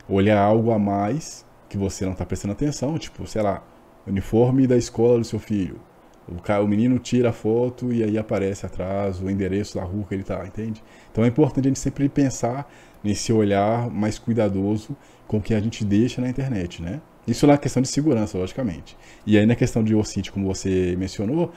[0.10, 3.64] olhar algo a mais que você não está prestando atenção, tipo, sei lá,
[4.06, 5.80] uniforme da escola do seu filho.
[6.28, 10.06] O, cara, o menino tira a foto e aí aparece atrás o endereço da rua
[10.08, 10.84] que ele está, entende?
[11.12, 12.70] Então é importante a gente sempre pensar
[13.04, 14.96] nesse olhar mais cuidadoso
[15.26, 17.02] com o que a gente deixa na internet, né?
[17.26, 18.98] Isso na questão de segurança, logicamente.
[19.26, 21.52] E aí na questão de OSINT, como você mencionou,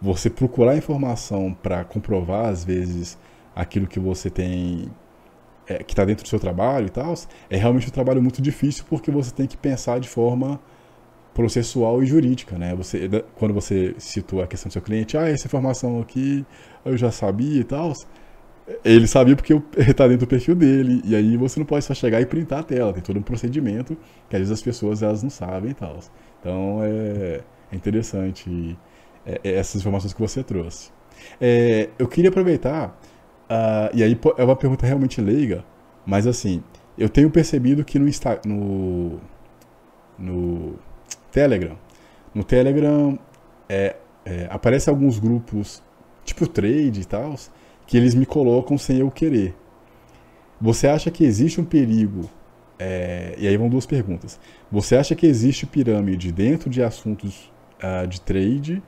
[0.00, 3.18] você procurar informação para comprovar, às vezes,
[3.54, 4.90] aquilo que você tem,
[5.66, 7.14] é, que está dentro do seu trabalho e tal,
[7.50, 10.60] é realmente um trabalho muito difícil porque você tem que pensar de forma
[11.32, 12.74] processual e jurídica, né?
[12.76, 16.46] Você, quando você citou a questão do seu cliente, ah, essa informação aqui
[16.84, 17.92] eu já sabia e tal,
[18.84, 22.20] ele sabia porque está dentro do perfil dele, e aí você não pode só chegar
[22.20, 23.96] e printar a tela, tem todo um procedimento
[24.28, 25.98] que às vezes as pessoas elas não sabem e tal.
[26.40, 27.40] Então é,
[27.72, 28.78] é interessante
[29.26, 30.90] é, é, essas informações que você trouxe.
[31.40, 32.98] É, eu queria aproveitar,
[33.50, 35.64] uh, e aí é uma pergunta realmente leiga,
[36.06, 36.62] mas assim,
[36.96, 39.18] eu tenho percebido que no, Insta, no,
[40.18, 40.74] no
[41.32, 41.76] Telegram,
[42.34, 43.18] no Telegram
[43.68, 45.82] é, é, aparece alguns grupos
[46.24, 47.34] tipo trade e tal,
[47.86, 49.54] que eles me colocam sem eu querer.
[50.60, 52.30] Você acha que existe um perigo?
[52.78, 54.40] É, e aí vão duas perguntas.
[54.70, 58.82] Você acha que existe pirâmide dentro de assuntos uh, de trade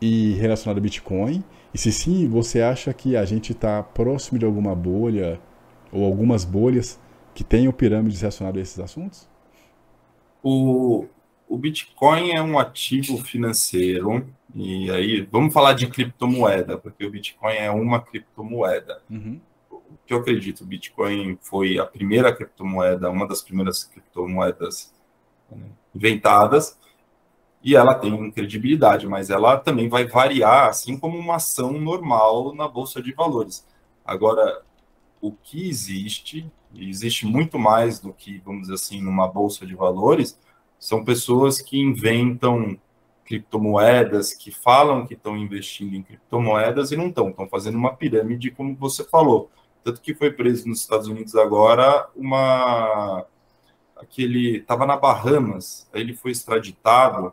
[0.00, 1.42] e relacionado a Bitcoin?
[1.78, 5.40] E se sim, você acha que a gente está próximo de alguma bolha
[5.92, 7.00] ou algumas bolhas
[7.32, 9.28] que tenham pirâmides relacionadas a esses assuntos?
[10.42, 11.06] O,
[11.48, 14.26] o Bitcoin é um ativo financeiro
[14.56, 19.00] e aí, vamos falar de criptomoeda, porque o Bitcoin é uma criptomoeda.
[19.08, 19.40] Uhum.
[19.70, 24.92] O que eu acredito, o Bitcoin foi a primeira criptomoeda, uma das primeiras criptomoedas
[25.48, 26.76] né, inventadas,
[27.62, 32.68] e ela tem credibilidade, mas ela também vai variar, assim como uma ação normal na
[32.68, 33.66] Bolsa de Valores.
[34.04, 34.62] Agora,
[35.20, 39.74] o que existe e existe muito mais do que, vamos dizer assim, numa bolsa de
[39.74, 40.38] valores,
[40.78, 42.78] são pessoas que inventam
[43.24, 48.50] criptomoedas, que falam que estão investindo em criptomoedas e não estão, estão fazendo uma pirâmide,
[48.50, 49.50] como você falou.
[49.84, 53.24] Tanto que foi preso nos Estados Unidos agora uma.
[53.96, 54.58] aquele.
[54.58, 57.32] estava na Bahamas, aí ele foi extraditado,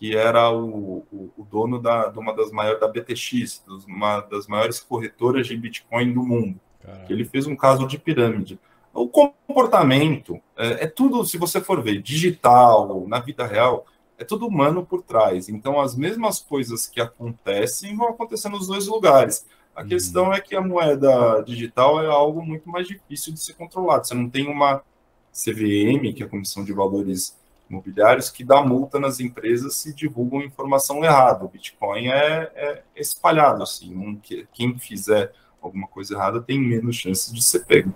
[0.00, 4.46] que era o, o, o dono da, de uma das maiores, da BTX, uma das
[4.46, 6.58] maiores corretoras de Bitcoin do mundo.
[7.06, 8.58] Ele fez um caso de pirâmide.
[8.94, 13.84] O comportamento é, é, tudo, se você for ver, digital, na vida real,
[14.16, 15.50] é tudo humano por trás.
[15.50, 19.46] Então, as mesmas coisas que acontecem vão acontecer nos dois lugares.
[19.76, 19.88] A uhum.
[19.88, 24.06] questão é que a moeda digital é algo muito mais difícil de ser controlado.
[24.06, 24.82] Você não tem uma
[25.30, 27.38] CVM, que é a Comissão de Valores
[27.70, 31.44] Imobiliários, que dá multa nas empresas se divulgam informação errada.
[31.44, 33.96] O Bitcoin é, é espalhado, assim.
[33.96, 34.20] Um,
[34.52, 37.94] quem fizer alguma coisa errada tem menos chances de ser pego.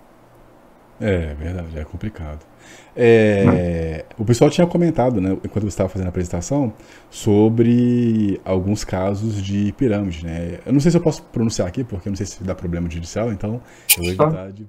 [0.99, 2.45] É, verdade, é complicado.
[2.95, 6.73] É, o pessoal tinha comentado, né, enquanto você estava fazendo a apresentação,
[7.09, 10.59] sobre alguns casos de pirâmide, né?
[10.65, 12.89] Eu não sei se eu posso pronunciar aqui, porque eu não sei se dá problema
[12.89, 13.61] judicial, então
[13.97, 14.65] eu vou evitar de.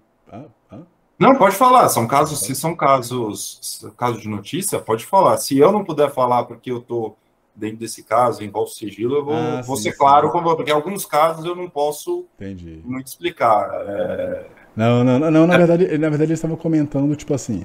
[1.18, 1.88] Não, pode falar.
[1.88, 5.38] São casos, se são casos, casos de notícia, pode falar.
[5.38, 7.16] Se eu não puder falar porque eu estou
[7.54, 9.98] dentro desse caso, envolve sigilo, eu vou, ah, vou sim, ser sim.
[9.98, 12.82] claro, porque alguns casos eu não posso Entendi.
[12.84, 13.70] muito explicar.
[13.88, 14.46] É...
[14.76, 15.58] Não, não, não, na é.
[15.58, 17.64] verdade, na verdade eles estavam comentando, tipo assim,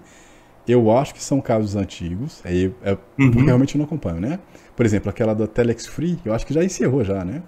[0.65, 3.31] eu acho que são casos antigos, aí é, uhum.
[3.31, 4.39] porque realmente eu não acompanho, né?
[4.77, 7.43] Por exemplo, aquela da Telex Free, eu acho que já encerrou já, né?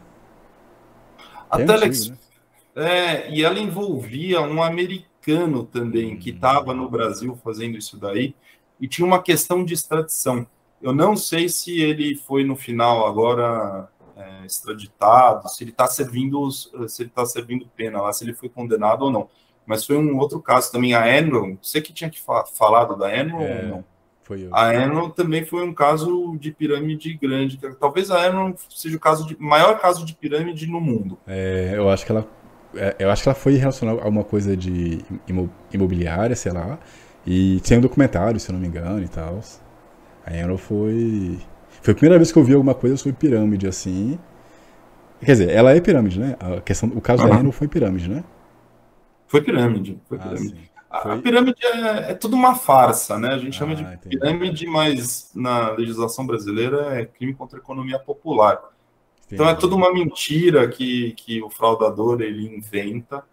[1.50, 2.18] A é Telex, antigo,
[2.76, 2.84] né?
[2.86, 5.13] é, e ela envolvia um americano
[5.64, 6.76] também, que estava hum.
[6.76, 8.36] no Brasil fazendo isso daí,
[8.80, 10.46] e tinha uma questão de extradição.
[10.82, 16.52] Eu não sei se ele foi no final agora é, extraditado, se ele está servindo,
[16.52, 19.30] se ele tá servindo pena lá, se ele foi condenado ou não.
[19.66, 23.18] Mas foi um outro caso também, a Enron, você que tinha que fa falado da
[23.18, 23.86] Enron é, ou não?
[24.24, 24.56] Foi eu.
[24.56, 27.60] A Enron também foi um caso de pirâmide grande.
[27.80, 31.18] Talvez a Enron seja o caso de maior caso de pirâmide no mundo.
[31.28, 32.28] É, eu acho que ela,
[33.00, 35.00] eu acho que ela foi relacionada a uma coisa de
[35.72, 36.80] imobiliária, sei lá,
[37.26, 39.40] e tinha um documentário, se eu não me engano, e tal.
[40.26, 41.40] A Enron foi,
[41.82, 44.18] foi a primeira vez que eu vi alguma coisa sobre pirâmide assim.
[45.20, 46.36] Quer dizer, ela é pirâmide, né?
[46.40, 47.30] A questão, o caso uhum.
[47.30, 48.24] da Enron foi pirâmide, né?
[49.28, 50.00] Foi pirâmide.
[50.08, 50.72] Foi ah, pirâmide.
[51.02, 51.12] Foi...
[51.12, 53.30] A pirâmide é, é, tudo uma farsa, né?
[53.30, 54.18] A gente ah, chama de entendi.
[54.18, 58.62] pirâmide, mas na legislação brasileira é crime contra a economia popular.
[59.32, 63.26] Então é tudo uma mentira que, que o fraudador ele inventa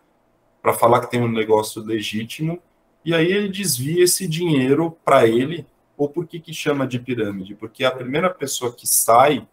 [0.62, 2.58] para falar que tem um negócio legítimo
[3.04, 5.66] e aí ele desvia esse dinheiro para ele.
[5.96, 7.54] Ou por que, que chama de pirâmide?
[7.54, 9.46] Porque a primeira pessoa que sai,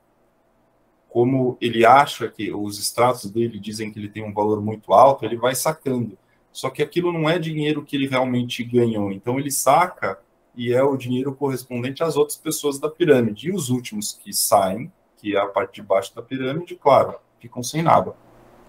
[1.10, 5.26] como ele acha que os extratos dele dizem que ele tem um valor muito alto,
[5.26, 6.18] ele vai sacando
[6.57, 9.11] só que aquilo não é dinheiro que ele realmente ganhou.
[9.11, 10.20] Então ele saca
[10.56, 13.49] e é o dinheiro correspondente às outras pessoas da pirâmide.
[13.49, 17.61] E os últimos que saem, que é a parte de baixo da pirâmide, claro, ficam
[17.61, 18.14] sem nada.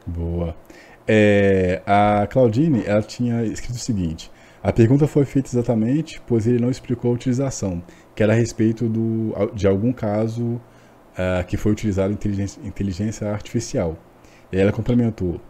[0.06, 0.56] Boa.
[1.06, 4.30] É, a Claudine, ela tinha escrito o seguinte:
[4.62, 7.82] a pergunta foi feita exatamente, pois ele não explicou a utilização,
[8.14, 13.96] que era a respeito do, de algum caso uh, que foi utilizado inteligência, inteligência artificial.
[14.52, 15.40] E ela complementou: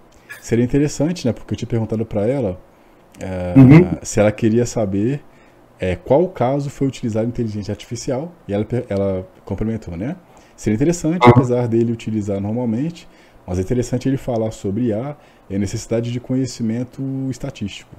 [0.41, 1.33] Seria interessante, né?
[1.33, 2.61] Porque eu tinha perguntado para ela
[3.21, 3.99] é, uhum.
[4.03, 5.23] se ela queria saber
[5.81, 10.17] é, qual caso foi utilizado inteligência artificial e ela, ela complementou, né?
[10.59, 11.31] Seria interessante, uhum.
[11.31, 13.09] apesar dele utilizar normalmente,
[13.47, 15.17] mas é interessante ele falar sobre IA
[15.49, 17.95] e a necessidade de conhecimento estatístico.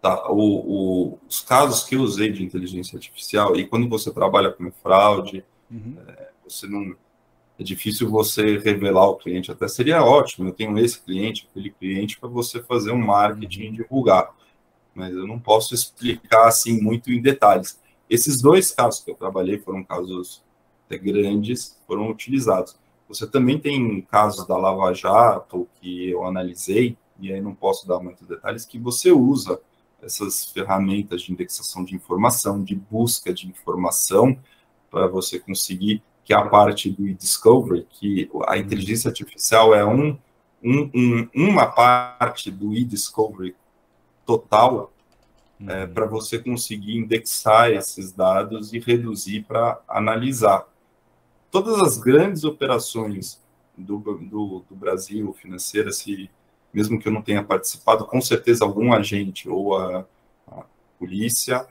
[0.00, 4.50] Tá, o, o, os casos que eu usei de inteligência artificial, e quando você trabalha
[4.50, 5.94] com fraude, uhum.
[6.08, 6.96] é, você não
[7.58, 9.52] é difícil você revelar o cliente.
[9.52, 13.72] Até seria ótimo, eu tenho esse cliente, aquele cliente, para você fazer um marketing e
[13.72, 14.30] divulgar.
[14.94, 17.78] Mas eu não posso explicar assim muito em detalhes.
[18.08, 20.42] Esses dois casos que eu trabalhei foram casos
[20.98, 22.76] grandes, foram utilizados.
[23.08, 28.00] Você também tem casos da Lava Jato que eu analisei, e aí não posso dar
[28.00, 29.60] muitos detalhes, que você usa
[30.02, 34.38] essas ferramentas de indexação de informação, de busca de informação,
[34.90, 40.18] para você conseguir que a parte do e-discovery, que a inteligência artificial é um,
[40.62, 43.54] um, um uma parte do e-discovery
[44.24, 44.92] total
[45.60, 45.70] é, uhum.
[45.70, 50.66] é, para você conseguir indexar esses dados e reduzir para analisar.
[51.62, 53.40] Todas as grandes operações
[53.78, 56.28] do, do, do Brasil financeira, se
[56.72, 60.04] mesmo que eu não tenha participado, com certeza algum agente ou a,
[60.48, 60.64] a
[60.98, 61.66] polícia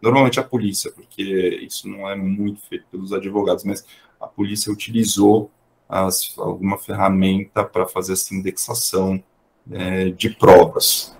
[0.00, 1.22] Normalmente a polícia, porque
[1.62, 3.84] isso não é muito feito pelos advogados, mas
[4.20, 5.50] a polícia utilizou
[5.88, 9.22] as, alguma ferramenta para fazer essa indexação
[9.70, 11.16] é, de provas.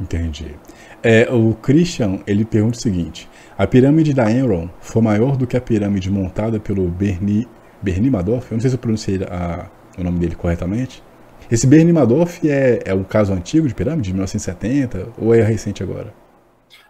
[0.00, 0.54] Entendi.
[1.02, 5.56] É, o Christian, ele pergunta o seguinte, a pirâmide da Enron foi maior do que
[5.56, 7.48] a pirâmide montada pelo Bernie,
[7.80, 8.50] Bernie Madoff?
[8.50, 11.02] Eu não sei se eu pronunciei a, o nome dele corretamente.
[11.50, 15.82] Esse Bernie Madoff é, é um caso antigo de pirâmide, de 1970, ou é recente
[15.82, 16.12] agora?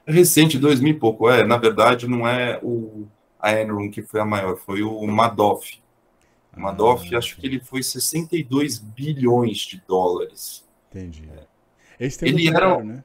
[0.06, 1.28] É recente, 2000 e pouco.
[1.28, 3.06] É, na verdade, não é o,
[3.38, 5.78] a Enron que foi a maior, foi o Madoff.
[6.56, 10.64] O Madoff, ah, acho que ele foi 62 bilhões de dólares.
[10.90, 11.28] Entendi.
[11.36, 11.55] É.
[11.98, 13.02] Esse tem ele era, né?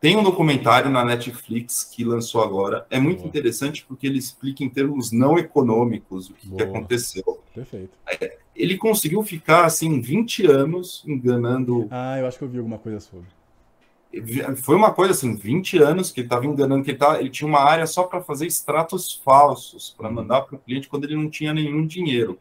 [0.00, 2.86] Tem um documentário na Netflix que lançou agora.
[2.90, 3.28] É muito Boa.
[3.28, 7.42] interessante porque ele explica em termos não econômicos o que, que aconteceu.
[7.54, 7.96] Perfeito.
[8.20, 11.88] É, ele conseguiu ficar assim 20 anos enganando.
[11.90, 13.26] Ah, eu acho que eu vi alguma coisa sobre.
[14.62, 17.48] Foi uma coisa assim, 20 anos que ele estava enganando, que ele, tava, ele tinha
[17.48, 20.14] uma área só para fazer extratos falsos, para uhum.
[20.14, 22.38] mandar para o cliente quando ele não tinha nenhum dinheiro.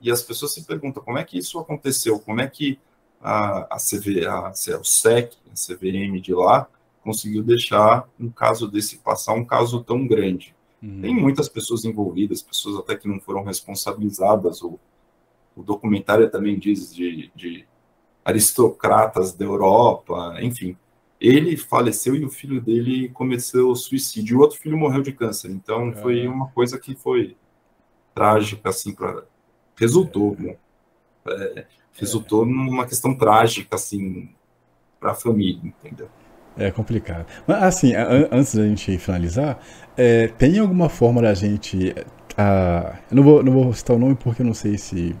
[0.00, 2.78] E as pessoas se perguntam como é que isso aconteceu, como é que
[3.20, 6.68] a, a, CV, a, a o SEC, a CVM de lá,
[7.02, 10.54] conseguiu deixar um caso desse passar, um caso tão grande.
[10.82, 11.00] Uhum.
[11.02, 14.62] Tem muitas pessoas envolvidas, pessoas até que não foram responsabilizadas.
[14.62, 14.78] O,
[15.54, 17.66] o documentário também diz de, de
[18.24, 20.76] aristocratas da Europa, enfim.
[21.20, 24.38] Ele faleceu e o filho dele cometeu suicídio.
[24.38, 25.50] O outro filho morreu de câncer.
[25.50, 27.36] Então foi uma coisa que foi
[28.14, 29.24] trágica, assim, para
[29.76, 30.56] resultou, é.
[31.26, 34.28] É, resultou numa questão trágica, assim,
[34.98, 36.08] para a família, entendeu?
[36.56, 37.26] É complicado.
[37.46, 37.92] Mas, assim,
[38.30, 39.58] antes da gente finalizar,
[39.96, 41.94] é, tem alguma forma da gente.
[42.36, 45.16] A, eu não vou, não vou citar o nome porque eu não sei se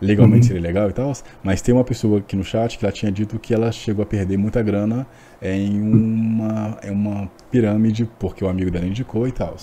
[0.00, 0.46] legalmente uhum.
[0.48, 1.12] seria legal e tal,
[1.42, 4.06] mas tem uma pessoa aqui no chat que ela tinha dito que ela chegou a
[4.06, 5.06] perder muita grana
[5.42, 9.56] em uma, em uma pirâmide, porque o amigo dela indicou e tal.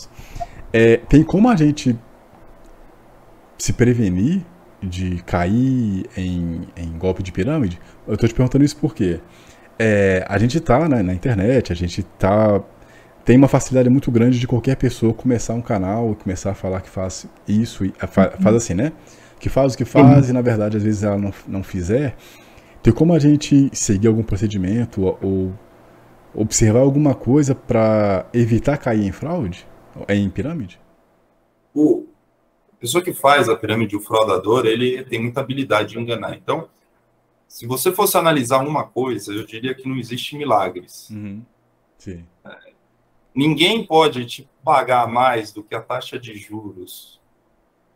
[0.74, 1.98] É, tem como a gente
[3.58, 4.46] se prevenir
[4.86, 7.80] de cair em, em golpe de pirâmide?
[8.08, 9.20] Eu estou te perguntando isso porque
[9.78, 12.62] é, a gente tá né, na internet, a gente tá
[13.26, 16.90] tem uma facilidade muito grande de qualquer pessoa começar um canal, começar a falar que
[16.90, 18.56] faz isso, e faz uhum.
[18.56, 18.94] assim, né?
[19.40, 20.30] Que faz o que faz uhum.
[20.30, 22.16] e na verdade às vezes ela não, não fizer.
[22.84, 25.54] Tem como a gente seguir algum procedimento ou, ou
[26.36, 29.66] observar alguma coisa para evitar cair em fraude,
[30.08, 30.80] em pirâmide?
[31.74, 32.06] O
[32.86, 36.36] pessoa que faz a pirâmide, o fraudador, ele tem muita habilidade de enganar.
[36.36, 36.70] Então,
[37.48, 41.10] se você fosse analisar uma coisa, eu diria que não existe milagres.
[41.10, 41.42] Uhum.
[41.98, 42.24] Sim.
[42.46, 42.74] É,
[43.34, 47.20] ninguém pode te pagar mais do que a taxa de juros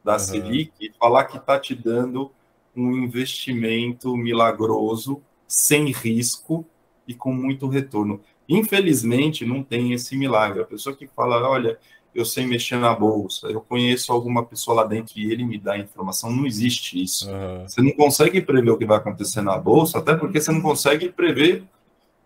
[0.03, 0.19] da uhum.
[0.19, 2.31] Selic e falar que está te dando
[2.75, 6.65] um investimento milagroso, sem risco
[7.07, 8.21] e com muito retorno.
[8.47, 10.63] Infelizmente, não tem esse milagre.
[10.63, 11.77] A pessoa que fala, olha,
[12.13, 15.77] eu sei mexer na bolsa, eu conheço alguma pessoa lá dentro e ele me dá
[15.77, 16.31] informação.
[16.31, 17.29] Não existe isso.
[17.29, 17.67] Uhum.
[17.67, 21.09] Você não consegue prever o que vai acontecer na bolsa, até porque você não consegue
[21.09, 21.63] prever.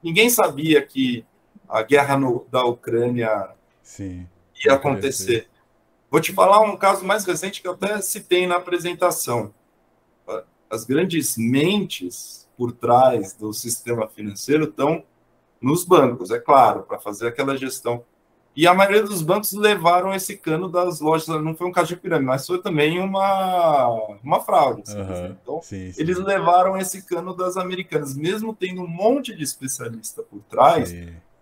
[0.02, 1.26] Ninguém sabia que
[1.68, 3.50] a guerra no, da Ucrânia
[3.82, 4.28] Sim,
[4.66, 5.48] ia acontecer.
[6.10, 9.54] Vou te falar um caso mais recente que eu até citei na apresentação.
[10.70, 15.04] As grandes mentes por trás do sistema financeiro estão
[15.60, 18.04] nos bancos, é claro, para fazer aquela gestão
[18.56, 21.28] e a maioria dos bancos levaram esse cano das lojas.
[21.42, 23.88] Não foi um caso de pirâmide, mas foi também uma,
[24.24, 24.84] uma fraude.
[24.92, 26.02] Uhum, então, sim, sim.
[26.02, 30.94] eles levaram esse cano das americanas, mesmo tendo um monte de especialista por trás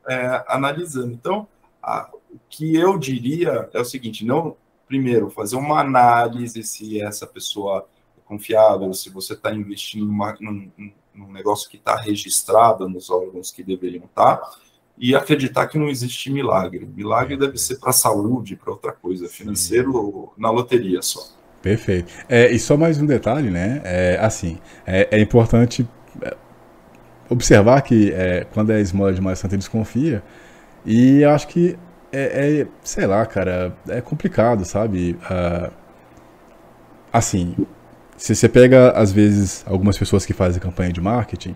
[0.07, 1.11] é, analisando.
[1.11, 1.47] Então,
[1.83, 4.55] a, o que eu diria é o seguinte: não,
[4.87, 7.85] primeiro, fazer uma análise se essa pessoa
[8.17, 10.71] é confiável, se você está investindo numa, num,
[11.13, 14.37] num negócio que está registrado nos órgãos que deveriam estar.
[14.37, 14.51] Tá
[14.97, 16.87] e acreditar que não existe milagre.
[16.95, 21.21] Milagre deve ser para a saúde, para outra coisa, financeiro na loteria só.
[21.61, 22.11] Perfeito.
[22.27, 23.81] É, e só mais um detalhe, né?
[23.83, 25.87] É, assim, é, é importante
[26.21, 26.35] é,
[27.29, 30.23] observar que é, quando é esmola demais, Santa desconfia.
[30.85, 31.77] E acho que
[32.11, 35.17] é, é, sei lá, cara, é complicado, sabe?
[35.23, 35.71] Uh,
[37.11, 37.55] assim,
[38.17, 41.55] se você pega, às vezes, algumas pessoas que fazem campanha de marketing,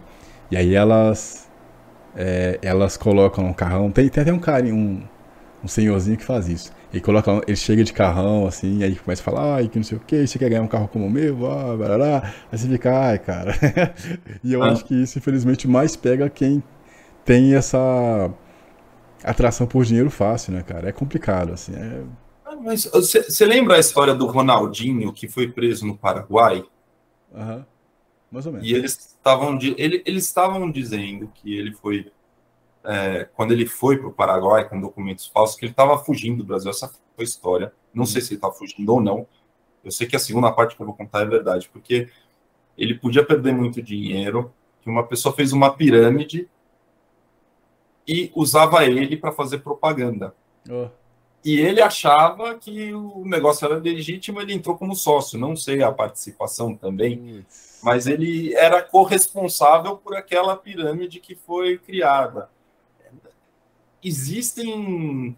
[0.49, 1.44] e aí elas
[2.15, 3.91] é, elas colocam um carrão.
[3.91, 5.01] Tem, tem até um cara, um,
[5.63, 6.71] um senhorzinho que faz isso.
[6.93, 9.97] Ele coloca, ele chega de carrão, assim, aí começa a falar, ai, que não sei
[9.97, 12.33] o que, você quer ganhar um carro como o meu, ah, barará.
[12.51, 13.53] Aí você fica, ai, cara.
[14.43, 14.71] e eu ah.
[14.71, 16.63] acho que isso, infelizmente, mais pega quem
[17.25, 18.31] tem essa
[19.23, 20.87] atração por dinheiro fácil, né, cara?
[20.87, 21.73] É complicado, assim.
[21.75, 22.03] É...
[22.45, 26.63] Ah, mas você lembra a história do Ronaldinho que foi preso no Paraguai?
[27.35, 27.57] Aham.
[27.57, 27.74] Uhum.
[28.35, 28.67] Mais ou menos.
[28.67, 32.11] E eles estavam ele, eles estavam dizendo que ele foi
[32.83, 36.43] é, quando ele foi para o Paraguai com documentos falsos, que ele estava fugindo do
[36.43, 36.69] Brasil.
[36.69, 37.73] Essa foi a história.
[37.93, 38.05] Não uhum.
[38.05, 39.25] sei se ele estava fugindo ou não.
[39.85, 42.09] Eu sei que a segunda parte que eu vou contar é verdade, porque
[42.77, 44.51] ele podia perder muito dinheiro,
[44.81, 46.49] que uma pessoa fez uma pirâmide
[48.05, 50.35] e usava ele para fazer propaganda.
[50.69, 50.89] Oh.
[51.45, 55.39] E ele achava que o negócio era legítimo, ele entrou como sócio.
[55.39, 57.45] Não sei a participação também,
[57.85, 62.49] mas ele era corresponsável por aquela pirâmide que foi criada.
[64.03, 65.37] Existem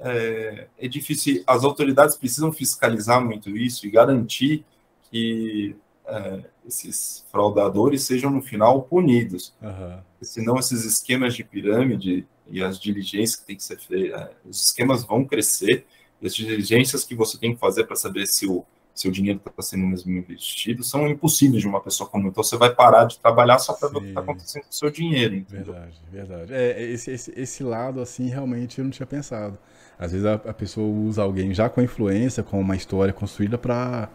[0.00, 4.64] é, difícil, as autoridades precisam fiscalizar muito isso e garantir
[5.10, 9.52] que é, esses fraudadores sejam no final punidos.
[9.60, 9.98] Uhum.
[10.22, 14.64] Senão esses esquemas de pirâmide e as diligências que tem que ser feitas, é, os
[14.64, 15.84] esquemas vão crescer
[16.24, 18.64] as diligências que você tem que fazer para saber se o
[18.94, 22.28] seu dinheiro está sendo mesmo investido são impossíveis de uma pessoa comum.
[22.28, 24.74] Então você vai parar de trabalhar só para ver o que está acontecendo com o
[24.74, 25.34] seu dinheiro.
[25.34, 25.72] Entendeu?
[25.72, 26.54] Verdade, verdade.
[26.54, 29.58] É, esse, esse, esse lado, assim, realmente eu não tinha pensado.
[29.98, 34.08] Às vezes a, a pessoa usa alguém já com influência, com uma história construída para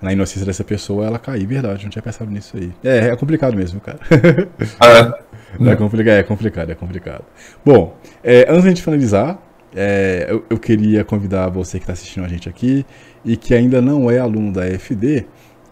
[0.00, 1.46] na inocência dessa pessoa ela cair.
[1.46, 2.72] Verdade, não tinha pensado nisso aí.
[2.84, 3.98] É, é complicado mesmo, cara.
[4.10, 7.24] É, é, complicado, é complicado, é complicado.
[7.64, 9.38] Bom, é, antes de gente finalizar,
[9.74, 12.86] é, eu, eu, queria convidar você que está assistindo a gente aqui
[13.24, 15.26] e que ainda não é aluno da FD,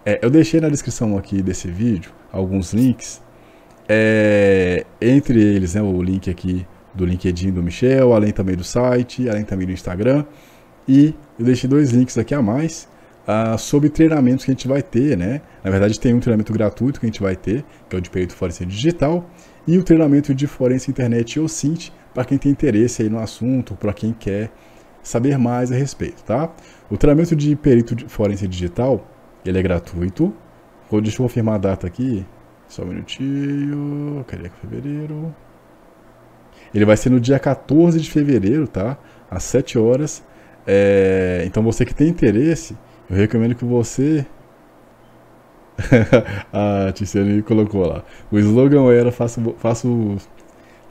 [0.04, 3.22] é, eu deixei na descrição aqui desse vídeo alguns links,
[3.88, 9.28] é, entre eles né, o link aqui do LinkedIn do Michel, além também do site,
[9.28, 10.24] além também do Instagram,
[10.88, 12.88] e eu deixei dois links aqui a mais
[13.26, 15.40] uh, sobre treinamentos que a gente vai ter, né?
[15.62, 18.08] Na verdade, tem um treinamento gratuito que a gente vai ter, que é o de
[18.08, 19.28] perito forense digital,
[19.66, 23.74] e o treinamento de forense internet ou SINT, para quem tem interesse aí no assunto,
[23.74, 24.50] para quem quer
[25.02, 26.50] saber mais a respeito, tá?
[26.90, 29.06] O treinamento de perito forense digital,
[29.44, 30.34] ele é gratuito.
[30.90, 32.24] Deixa eu confirmar a data aqui.
[32.68, 34.24] Só um minutinho.
[34.26, 35.34] Cadê que fevereiro?
[36.74, 38.96] Ele vai ser no dia 14 de fevereiro, tá?
[39.30, 40.24] Às 7 horas.
[40.66, 41.44] É...
[41.44, 42.74] Então você que tem interesse,
[43.10, 44.24] eu recomendo que você.
[46.50, 48.02] a Tiziane colocou lá.
[48.32, 49.86] O slogan era faça, faça,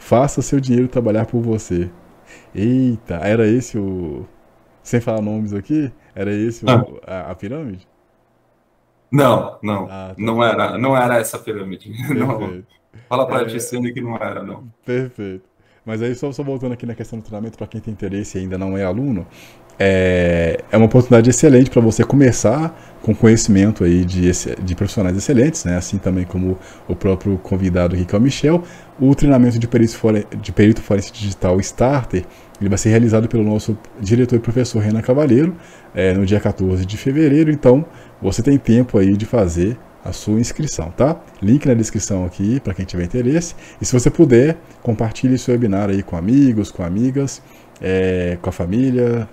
[0.05, 1.89] faça seu dinheiro trabalhar por você.
[2.53, 4.25] Eita, era esse o.
[4.83, 5.91] Sem falar nomes aqui?
[6.13, 6.69] Era esse o...
[6.69, 6.85] Ah.
[7.07, 7.87] a, a, pirâmide?
[9.11, 9.85] Não, não.
[9.85, 10.15] Ah, tá.
[10.17, 11.91] Não era, não era essa pirâmide.
[12.13, 12.63] Não.
[13.09, 13.45] Fala pra é...
[13.45, 14.71] Tiziane que não era, não.
[14.85, 15.43] Perfeito.
[15.85, 18.41] Mas aí, só, só voltando aqui na questão do treinamento, para quem tem interesse e
[18.41, 19.25] ainda não é aluno,
[19.77, 24.31] é, é uma oportunidade excelente para você começar com conhecimento aí de,
[24.63, 25.77] de profissionais excelentes, né?
[25.77, 26.57] assim também como
[26.87, 28.63] o próprio convidado que é Michel.
[28.99, 29.95] O treinamento de perito,
[30.41, 32.25] de perito forense digital Starter
[32.59, 35.55] ele vai ser realizado pelo nosso diretor e professor Renan Cavalheiro
[35.93, 37.85] é, no dia 14 de fevereiro, então
[38.21, 41.19] você tem tempo aí de fazer a sua inscrição, tá?
[41.41, 43.55] Link na descrição aqui para quem tiver interesse.
[43.81, 47.41] E se você puder, compartilhe esse webinar aí com amigos, com amigas,
[47.81, 49.27] é, com a família,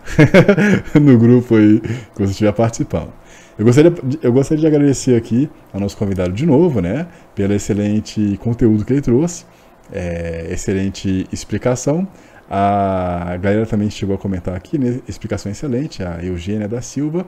[0.99, 3.13] no grupo aí que você estiver participando.
[3.59, 3.93] Eu gostaria,
[4.23, 7.07] eu gostaria de agradecer aqui ao nosso convidado de novo, né?
[7.35, 9.45] Pelo excelente conteúdo que ele trouxe,
[9.93, 12.09] é, excelente explicação.
[12.51, 15.01] A galera também chegou a comentar aqui, né?
[15.07, 17.27] Explicação excelente, a Eugênia da Silva.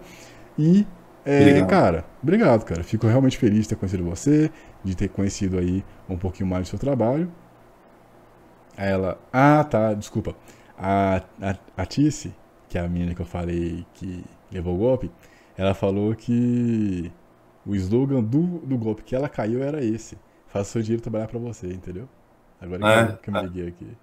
[0.59, 0.87] E
[1.25, 2.83] é, cara, obrigado, cara.
[2.83, 4.51] Fico realmente feliz de ter conhecido você,
[4.83, 7.31] de ter conhecido aí um pouquinho mais do seu trabalho.
[8.77, 9.19] Ela.
[9.33, 10.35] Ah, tá, desculpa.
[10.77, 12.35] A, a, a Tice,
[12.69, 15.11] que é a menina que eu falei que levou o golpe,
[15.57, 17.11] ela falou que
[17.65, 20.19] o slogan do, do golpe que ela caiu era esse.
[20.49, 22.09] Faça seu dinheiro trabalhar para você, entendeu?
[22.61, 23.97] Agora é, que, eu, que eu me liguei aqui.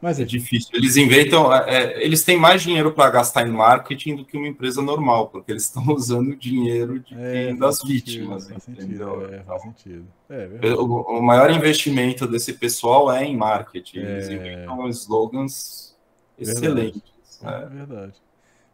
[0.00, 0.70] Mas é difícil.
[0.72, 4.48] Eles inventam, é, é, eles têm mais dinheiro para gastar em marketing do que uma
[4.48, 8.48] empresa normal, porque eles estão usando o dinheiro de, é, das sentido, vítimas.
[8.48, 9.20] Faz entendeu?
[9.20, 10.06] Sentido, é, faz sentido.
[10.28, 13.98] É, o, o, maior investimento desse pessoal é em marketing.
[13.98, 14.34] Eles é.
[14.34, 15.96] inventam slogans
[16.38, 17.02] excelentes.
[17.42, 18.14] É verdade.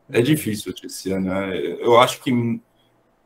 [0.09, 1.55] É difícil, Tiziana.
[1.55, 2.31] Eu acho que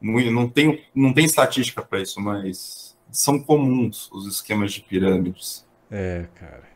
[0.01, 5.66] não tem, não tem estatística para isso, mas são comuns os esquemas de pirâmides.
[5.90, 6.69] É, cara.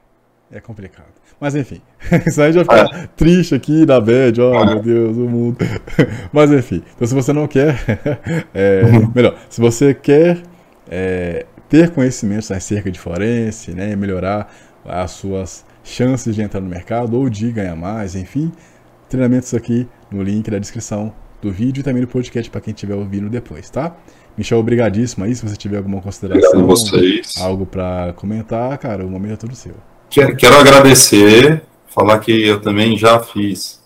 [0.50, 1.12] É complicado.
[1.40, 1.80] Mas enfim,
[2.26, 3.08] isso aí já fica é.
[3.16, 4.66] triste aqui na bad, oh é.
[4.66, 5.58] meu Deus, o mundo.
[6.32, 7.76] Mas enfim, então se você não quer,
[8.54, 8.82] é,
[9.14, 10.42] melhor, se você quer
[10.88, 14.54] é, ter conhecimentos acerca de forense, né, melhorar
[14.84, 18.52] as suas chances de entrar no mercado ou de ganhar mais, enfim,
[19.08, 21.12] treinamentos aqui no link da descrição
[21.42, 23.96] do vídeo e também no podcast para quem estiver ouvindo depois, tá?
[24.36, 25.34] Michel, obrigadíssimo aí.
[25.34, 26.66] Se você tiver alguma consideração,
[27.40, 29.74] algo para comentar, cara, o momento é todo seu.
[30.14, 33.82] Quero agradecer, falar que eu também já fiz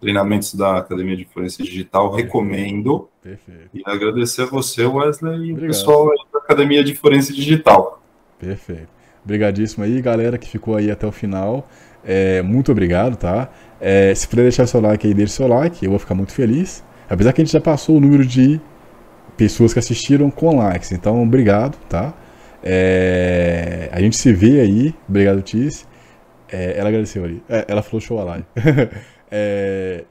[0.00, 3.10] treinamentos da Academia de Forense Digital, recomendo.
[3.22, 3.70] Perfeito.
[3.74, 8.02] E agradecer a você, Wesley, e o pessoal da Academia de Forense Digital.
[8.38, 8.88] Perfeito.
[9.22, 11.68] Obrigadíssimo aí, galera que ficou aí até o final.
[12.02, 13.50] É, muito obrigado, tá?
[13.78, 16.82] É, se puder deixar seu like aí, deixe seu like, eu vou ficar muito feliz.
[17.10, 18.58] Apesar que a gente já passou o número de
[19.36, 22.14] pessoas que assistiram com likes, então obrigado, tá?
[22.62, 24.94] É, a gente se vê aí.
[25.08, 25.86] Obrigado, Tis.
[26.48, 27.42] É, ela agradeceu ali.
[27.48, 28.46] É, ela falou show a live.
[29.28, 30.04] É,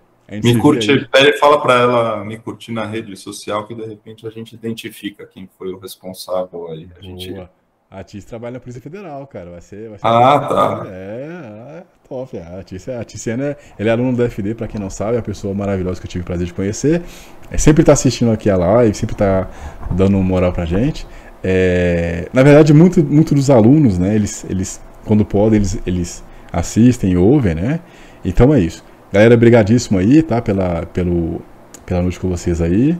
[0.43, 4.29] me curte, pede, fala para ela me curtir na rede social que de repente a
[4.29, 6.89] gente identifica quem foi o responsável aí.
[6.97, 7.47] A gente...
[7.89, 9.51] A Tis trabalha na Polícia Federal, cara.
[9.51, 9.89] Vai ser.
[9.89, 10.85] Vai ser ah, tá.
[10.89, 12.37] É, é top.
[12.37, 15.21] A Tis, a Tiziana, ele é aluno do FD, para quem não sabe, é uma
[15.21, 17.03] pessoa maravilhosa que eu tive o prazer de conhecer.
[17.49, 19.49] É, sempre está assistindo aqui a live, sempre está
[19.91, 21.07] dando moral pra gente.
[21.47, 24.15] É, na verdade, muito, muito dos alunos, né?
[24.15, 27.81] Eles, eles quando podem, eles, eles assistem, ouvem, né?
[28.23, 28.83] Então é isso.
[29.13, 30.41] Galera, brigadíssimo aí, tá?
[30.41, 31.39] Pela, pelo,
[31.85, 32.97] pela noite com vocês aí.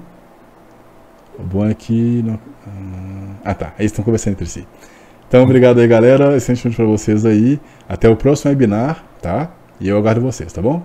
[1.40, 2.22] O bom é que.
[2.24, 2.40] Não...
[3.44, 3.74] Ah, tá.
[3.80, 4.68] Eles estão conversando entre si.
[5.28, 6.38] Então, obrigado aí, galera.
[6.38, 7.60] Excelente noite pra vocês aí.
[7.90, 9.52] Até o próximo webinar, tá?
[9.80, 10.84] E eu aguardo vocês, tá bom?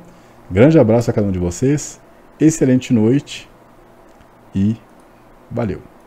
[0.50, 2.00] Grande abraço a cada um de vocês.
[2.40, 3.50] Excelente noite.
[4.54, 4.76] E
[5.50, 5.99] valeu.